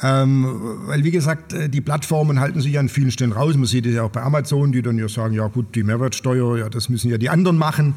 [0.00, 0.46] Ähm,
[0.86, 3.56] weil, wie gesagt, äh, die Plattformen halten sich an vielen Stellen raus.
[3.56, 6.58] Man sieht es ja auch bei Amazon, die dann ja sagen, ja gut, die Mehrwertsteuer,
[6.58, 7.94] ja, das müssen ja die anderen machen.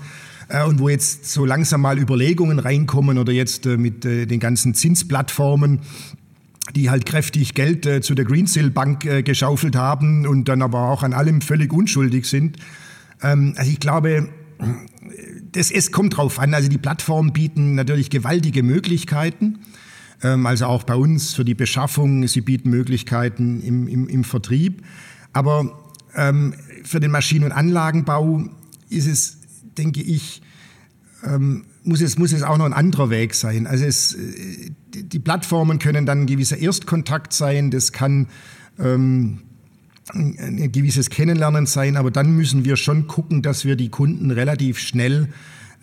[0.47, 4.39] Äh, und wo jetzt so langsam mal Überlegungen reinkommen oder jetzt äh, mit äh, den
[4.39, 5.81] ganzen Zinsplattformen,
[6.75, 10.89] die halt kräftig Geld äh, zu der Greensill Bank äh, geschaufelt haben und dann aber
[10.89, 12.57] auch an allem völlig unschuldig sind.
[13.21, 14.29] Ähm, also ich glaube,
[15.51, 16.53] das, es kommt drauf an.
[16.53, 19.59] Also die Plattformen bieten natürlich gewaltige Möglichkeiten.
[20.23, 22.27] Ähm, also auch bei uns für die Beschaffung.
[22.27, 24.83] Sie bieten Möglichkeiten im, im, im Vertrieb.
[25.33, 25.79] Aber
[26.15, 28.43] ähm, für den Maschinen- und Anlagenbau
[28.89, 29.37] ist es,
[29.77, 30.41] denke ich,
[31.23, 33.67] ähm, muss, es, muss es auch noch ein anderer Weg sein.
[33.67, 38.27] Also es, äh, die Plattformen können dann ein gewisser Erstkontakt sein, das kann
[38.79, 39.41] ähm,
[40.09, 44.79] ein gewisses Kennenlernen sein, aber dann müssen wir schon gucken, dass wir die Kunden relativ
[44.79, 45.29] schnell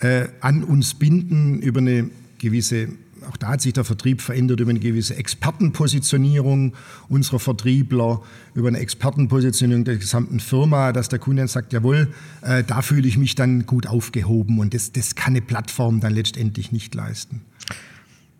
[0.01, 2.89] äh, an uns binden über eine gewisse
[3.29, 6.75] auch da hat sich der Vertrieb verändert über eine gewisse Expertenpositionierung
[7.09, 8.23] unserer Vertriebler,
[8.55, 12.13] über eine Expertenpositionierung der gesamten Firma, dass der Kunde dann sagt, jawohl,
[12.43, 16.15] äh, da fühle ich mich dann gut aufgehoben und das, das kann eine Plattform dann
[16.15, 17.43] letztendlich nicht leisten.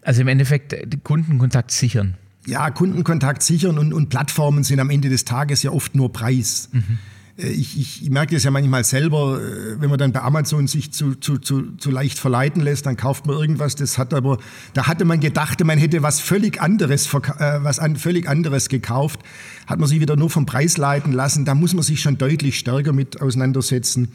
[0.03, 2.15] Also im Endeffekt äh, Kundenkontakt sichern.
[2.49, 6.71] Ja, Kundenkontakt sichern und, und Plattformen sind am Ende des Tages ja oft nur Preis.
[6.73, 6.99] Mhm.
[7.39, 10.67] Äh, ich, ich, ich merke das ja manchmal selber, äh, wenn man dann bei Amazon
[10.67, 14.39] sich zu, zu, zu, zu leicht verleiten lässt, dann kauft man irgendwas, das hat aber,
[14.75, 19.21] da hatte man gedacht, man hätte was völlig anderes, äh, was an, völlig anderes gekauft,
[19.67, 22.59] hat man sich wieder nur vom Preis leiten lassen, da muss man sich schon deutlich
[22.59, 24.09] stärker mit auseinandersetzen.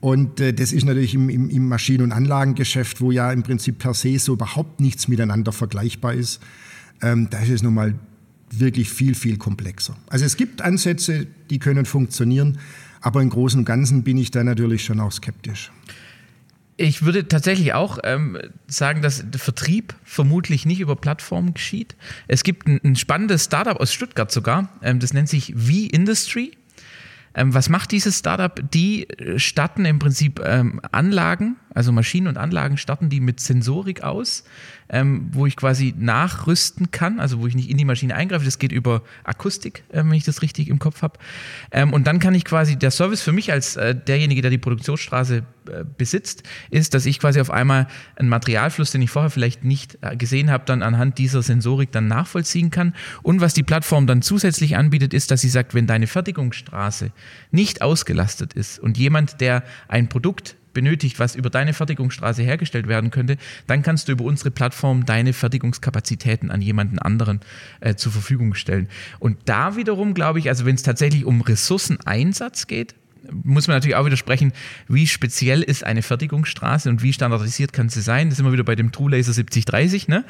[0.00, 3.78] Und äh, das ist natürlich im, im, im Maschinen- und Anlagengeschäft, wo ja im Prinzip
[3.78, 6.40] per se so überhaupt nichts miteinander vergleichbar ist.
[7.02, 7.94] Ähm, da ist es nun mal
[8.50, 9.96] wirklich viel, viel komplexer.
[10.08, 12.58] Also es gibt Ansätze, die können funktionieren,
[13.00, 15.70] aber im Großen und Ganzen bin ich da natürlich schon auch skeptisch.
[16.76, 21.94] Ich würde tatsächlich auch ähm, sagen, dass Vertrieb vermutlich nicht über Plattformen geschieht.
[22.26, 26.52] Es gibt ein, ein spannendes Startup aus Stuttgart sogar, ähm, das nennt sich V-Industry.
[27.34, 28.58] Ähm, was macht dieses Startup?
[28.72, 34.02] Die äh, starten im Prinzip ähm, Anlagen, also Maschinen und Anlagen starten die mit Sensorik
[34.02, 34.44] aus,
[34.88, 38.44] ähm, wo ich quasi nachrüsten kann, also wo ich nicht in die Maschine eingreife.
[38.44, 41.18] Das geht über Akustik, äh, wenn ich das richtig im Kopf habe.
[41.70, 44.58] Ähm, und dann kann ich quasi, der Service für mich als äh, derjenige, der die
[44.58, 49.64] Produktionsstraße äh, besitzt, ist, dass ich quasi auf einmal einen Materialfluss, den ich vorher vielleicht
[49.64, 52.94] nicht äh, gesehen habe, dann anhand dieser Sensorik dann nachvollziehen kann.
[53.22, 57.12] Und was die Plattform dann zusätzlich anbietet, ist, dass sie sagt, wenn deine Fertigungsstraße
[57.52, 63.10] nicht ausgelastet ist und jemand, der ein Produkt benötigt, was über deine Fertigungsstraße hergestellt werden
[63.10, 67.40] könnte, dann kannst du über unsere Plattform deine Fertigungskapazitäten an jemanden anderen
[67.80, 68.88] äh, zur Verfügung stellen.
[69.18, 72.94] Und da wiederum glaube ich, also wenn es tatsächlich um Ressourceneinsatz geht,
[73.30, 74.52] muss man natürlich auch wieder sprechen,
[74.88, 78.28] wie speziell ist eine Fertigungsstraße und wie standardisiert kann sie sein.
[78.28, 80.08] Das sind wir wieder bei dem True Laser 7030.
[80.08, 80.24] Ne?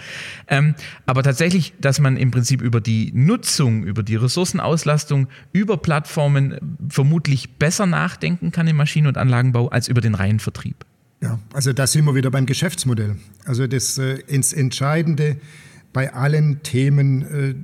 [0.49, 0.75] Ähm,
[1.07, 7.51] aber tatsächlich, dass man im Prinzip über die Nutzung, über die Ressourcenauslastung, über Plattformen vermutlich
[7.59, 10.85] besser nachdenken kann im Maschinen- und Anlagenbau als über den reinen Vertrieb.
[11.23, 13.17] Ja, also da sind wir wieder beim Geschäftsmodell.
[13.45, 15.37] Also das äh, Entscheidende
[15.93, 17.55] bei allen Themen äh,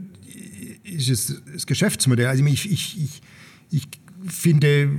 [0.89, 2.27] ist das Geschäftsmodell.
[2.27, 3.23] Also ich, ich, ich,
[3.71, 3.89] ich
[4.29, 4.91] finde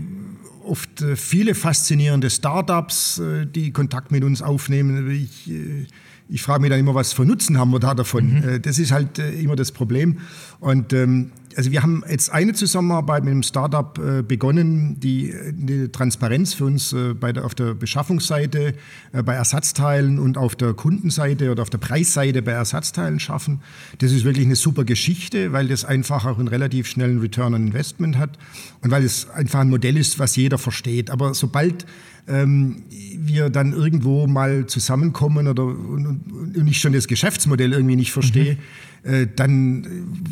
[0.63, 5.09] oft äh, viele faszinierende Startups, äh, die Kontakt mit uns aufnehmen.
[5.09, 5.85] Ich, äh,
[6.29, 8.41] ich frage mich dann immer, was für Nutzen haben wir da davon?
[8.41, 8.61] Mhm.
[8.61, 10.19] Das ist halt immer das Problem.
[10.59, 15.91] Und ähm, also wir haben jetzt eine Zusammenarbeit mit einem Startup äh, begonnen, die eine
[15.91, 18.75] Transparenz für uns äh, bei der, auf der Beschaffungsseite,
[19.11, 23.61] äh, bei Ersatzteilen und auf der Kundenseite oder auf der Preisseite bei Ersatzteilen schaffen.
[23.97, 27.67] Das ist wirklich eine super Geschichte, weil das einfach auch einen relativ schnellen Return on
[27.67, 28.37] Investment hat
[28.81, 31.09] und weil es einfach ein Modell ist, was jeder versteht.
[31.09, 31.87] Aber sobald
[32.27, 38.11] ähm, wir dann irgendwo mal zusammenkommen oder und, und ich schon das Geschäftsmodell irgendwie nicht
[38.11, 38.59] verstehe, mhm
[39.07, 39.87] äh, dann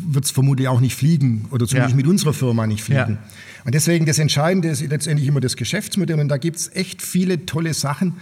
[0.08, 1.96] wird es vermutlich auch nicht fliegen oder zumindest ja.
[1.96, 3.12] mit unserer Firma nicht fliegen.
[3.12, 3.64] Ja.
[3.64, 7.46] Und deswegen das Entscheidende ist letztendlich immer das Geschäftsmodell und da gibt es echt viele
[7.46, 8.14] tolle Sachen.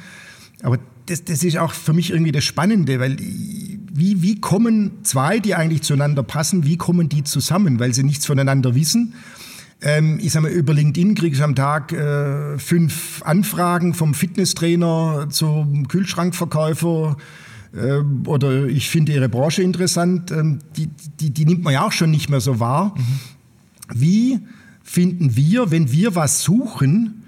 [0.62, 5.41] Aber das, das ist auch für mich irgendwie das Spannende, weil wie, wie kommen zwei,
[5.41, 9.14] die eigentlich zueinander passen, wie kommen die zusammen, weil sie nichts voneinander wissen?
[9.83, 15.29] Ähm, ich sage mal, über LinkedIn kriege ich am Tag äh, fünf Anfragen vom Fitnesstrainer
[15.31, 17.16] zum Kühlschrankverkäufer
[17.77, 20.89] ähm, oder ich finde Ihre Branche interessant, ähm, die,
[21.20, 22.95] die, die, nimmt man ja auch schon nicht mehr so wahr.
[22.97, 24.01] Mhm.
[24.01, 24.39] Wie
[24.83, 27.22] finden wir, wenn wir was suchen,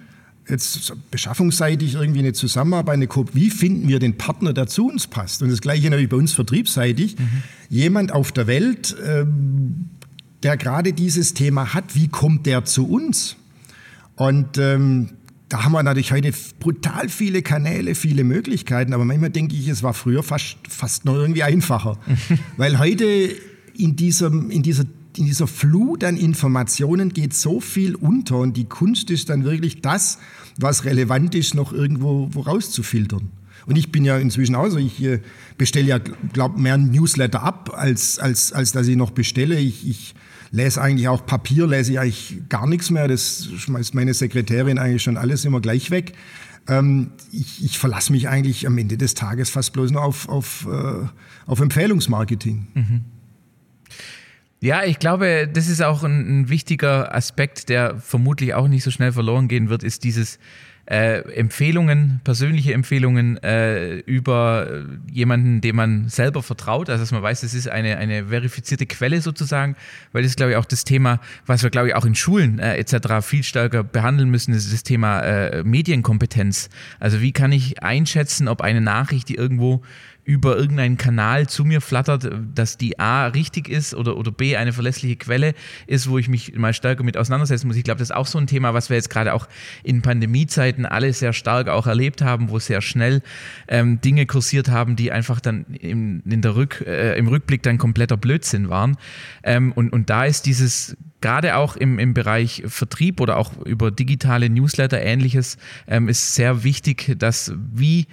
[0.49, 5.09] jetzt beschaffungsseitig irgendwie eine Zusammenarbeit, eine Koop, wie finden wir den Partner, der zu uns
[5.09, 5.43] passt?
[5.43, 7.19] Und das Gleiche natürlich bei uns vertriebsseitig.
[7.19, 7.43] Mhm.
[7.69, 9.91] Jemand auf der Welt, ähm,
[10.47, 13.35] der gerade dieses Thema hat, wie kommt der zu uns?
[14.15, 15.09] Und ähm,
[15.49, 19.83] da haben wir natürlich heute brutal viele Kanäle, viele Möglichkeiten, aber manchmal denke ich, es
[19.83, 21.99] war früher fast, fast noch irgendwie einfacher.
[22.57, 23.05] Weil heute
[23.75, 24.85] in, diesem, in, dieser,
[25.17, 29.81] in dieser Flut an Informationen geht so viel unter und die Kunst ist dann wirklich
[29.81, 30.19] das,
[30.61, 33.31] was relevant ist, noch irgendwo rauszufiltern.
[33.67, 35.19] Und ich bin ja inzwischen auch so, ich äh,
[35.59, 39.59] bestelle ja, glaube mehr Newsletter ab, als, als, als dass ich noch bestelle.
[39.59, 40.15] Ich, ich
[40.51, 43.09] lese eigentlich auch Papier, lese ich eigentlich gar nichts mehr.
[43.09, 46.13] Das schmeißt meine Sekretärin eigentlich schon alles immer gleich weg.
[46.69, 50.67] Ähm, ich, ich verlasse mich eigentlich am Ende des Tages fast bloß nur auf, auf,
[50.71, 51.07] äh,
[51.47, 52.67] auf Empfehlungsmarketing.
[52.75, 53.05] Mhm.
[54.61, 58.91] Ja, ich glaube, das ist auch ein, ein, wichtiger Aspekt, der vermutlich auch nicht so
[58.91, 60.39] schnell verloren gehen wird, ist dieses
[60.87, 67.43] äh, Empfehlungen, persönliche Empfehlungen äh, über jemanden, dem man selber vertraut, also dass man weiß,
[67.43, 69.77] es ist eine, eine verifizierte Quelle sozusagen,
[70.13, 72.59] weil das ist, glaube ich, auch das Thema, was wir, glaube ich, auch in Schulen
[72.59, 73.27] äh, etc.
[73.27, 76.71] viel stärker behandeln müssen, ist das Thema äh, Medienkompetenz.
[77.01, 79.83] Also wie kann ich einschätzen, ob eine Nachricht, die irgendwo
[80.27, 84.73] über irgendeinen Kanal zu mir flattert, dass die A richtig ist oder, oder B eine
[84.73, 85.55] verlässliche Quelle
[85.87, 87.77] ist, wo ich mich mal stärker mit auseinandersetzen muss.
[87.77, 89.47] Ich glaube, das ist auch so ein Thema, was wir jetzt gerade auch
[89.85, 93.23] in Pandemiezeiten alle sehr stark auch erlebt haben, wo sehr schnell
[93.69, 97.79] ähm, Dinge kursiert haben, die einfach dann im, in der Rück, äh, im Rückblick dann
[97.79, 98.97] kompletter Blödsinn waren.
[99.45, 103.91] Ähm, und, und da ist dieses gerade auch im, im Bereich Vertrieb oder auch über
[103.91, 105.57] digitale Newsletter ähnliches
[105.87, 108.07] ähm, ist sehr wichtig, dass wie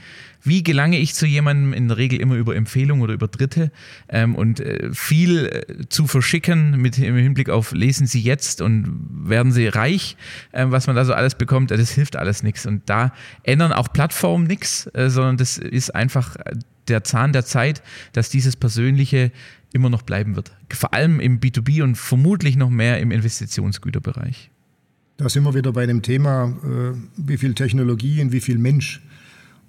[0.46, 1.74] wie gelange ich zu jemandem?
[1.74, 3.72] In der Regel immer über Empfehlung oder über Dritte.
[4.10, 9.08] Ähm, und äh, viel äh, zu verschicken mit im Hinblick auf lesen Sie jetzt und
[9.24, 10.18] werden Sie reich,
[10.52, 12.66] äh, was man da so alles bekommt, das hilft alles nichts.
[12.66, 16.36] Und da ändern auch Plattformen nichts, äh, sondern das ist einfach
[16.90, 17.82] der Zahn der Zeit,
[18.12, 19.32] dass dieses Persönliche
[19.74, 20.52] immer noch bleiben wird.
[20.72, 24.52] Vor allem im B2B und vermutlich noch mehr im Investitionsgüterbereich.
[25.18, 29.02] Da sind wir wieder bei dem Thema, äh, wie viel Technologie und wie viel Mensch.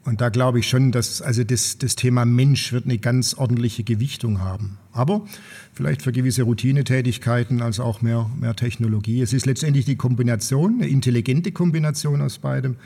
[0.05, 3.85] Und da glaube ich schon, dass also das, das Thema Mensch wird eine ganz ordentliche
[3.85, 4.79] Gewichtung haben.
[4.93, 5.27] Aber
[5.73, 9.23] vielleicht für gewisse Routinetätigkeiten als auch mehr, mehr Technologie.
[9.23, 12.77] Es ist letztendlich die Kombination, eine intelligente Kombination aus beidem.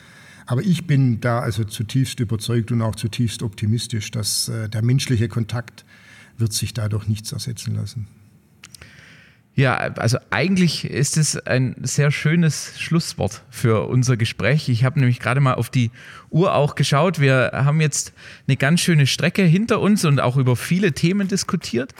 [0.46, 5.28] Aber ich bin da also zutiefst überzeugt und auch zutiefst optimistisch, dass äh, der menschliche
[5.28, 5.84] Kontakt
[6.38, 8.06] wird sich dadurch nichts ersetzen lassen.
[9.58, 14.68] Ja, also eigentlich ist es ein sehr schönes Schlusswort für unser Gespräch.
[14.68, 15.90] Ich habe nämlich gerade mal auf die
[16.30, 17.18] Uhr auch geschaut.
[17.18, 18.12] Wir haben jetzt
[18.46, 21.92] eine ganz schöne Strecke hinter uns und auch über viele Themen diskutiert.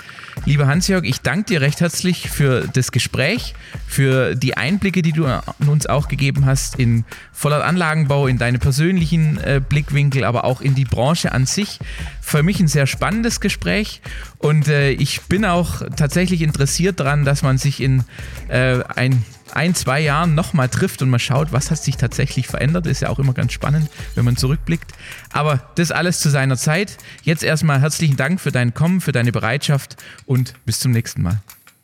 [0.44, 3.54] Lieber Hans-Jörg, ich danke dir recht herzlich für das Gespräch,
[3.88, 5.26] für die Einblicke, die du
[5.66, 10.76] uns auch gegeben hast in voller Anlagenbau, in deine persönlichen äh, Blickwinkel, aber auch in
[10.76, 11.80] die Branche an sich.
[12.20, 14.00] Für mich ein sehr spannendes Gespräch
[14.38, 18.04] und äh, ich bin auch tatsächlich interessiert daran, dass man sich in
[18.48, 22.86] äh, ein, ein, zwei Jahren nochmal trifft und mal schaut, was hat sich tatsächlich verändert.
[22.86, 24.92] Ist ja auch immer ganz spannend, wenn man zurückblickt.
[25.32, 26.98] Aber das alles zu seiner Zeit.
[27.22, 31.40] Jetzt erstmal herzlichen Dank für dein Kommen, für deine Bereitschaft und bis zum nächsten Mal.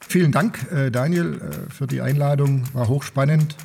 [0.07, 2.63] Vielen Dank, äh, Daniel, äh, für die Einladung.
[2.73, 3.57] War hochspannend.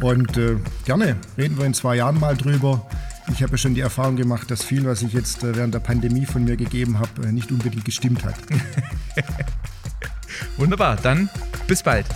[0.00, 2.86] Und äh, gerne reden wir in zwei Jahren mal drüber.
[3.32, 5.80] Ich habe ja schon die Erfahrung gemacht, dass viel, was ich jetzt äh, während der
[5.80, 8.34] Pandemie von mir gegeben habe, äh, nicht unbedingt gestimmt hat.
[10.56, 11.28] Wunderbar, dann
[11.66, 12.06] bis bald.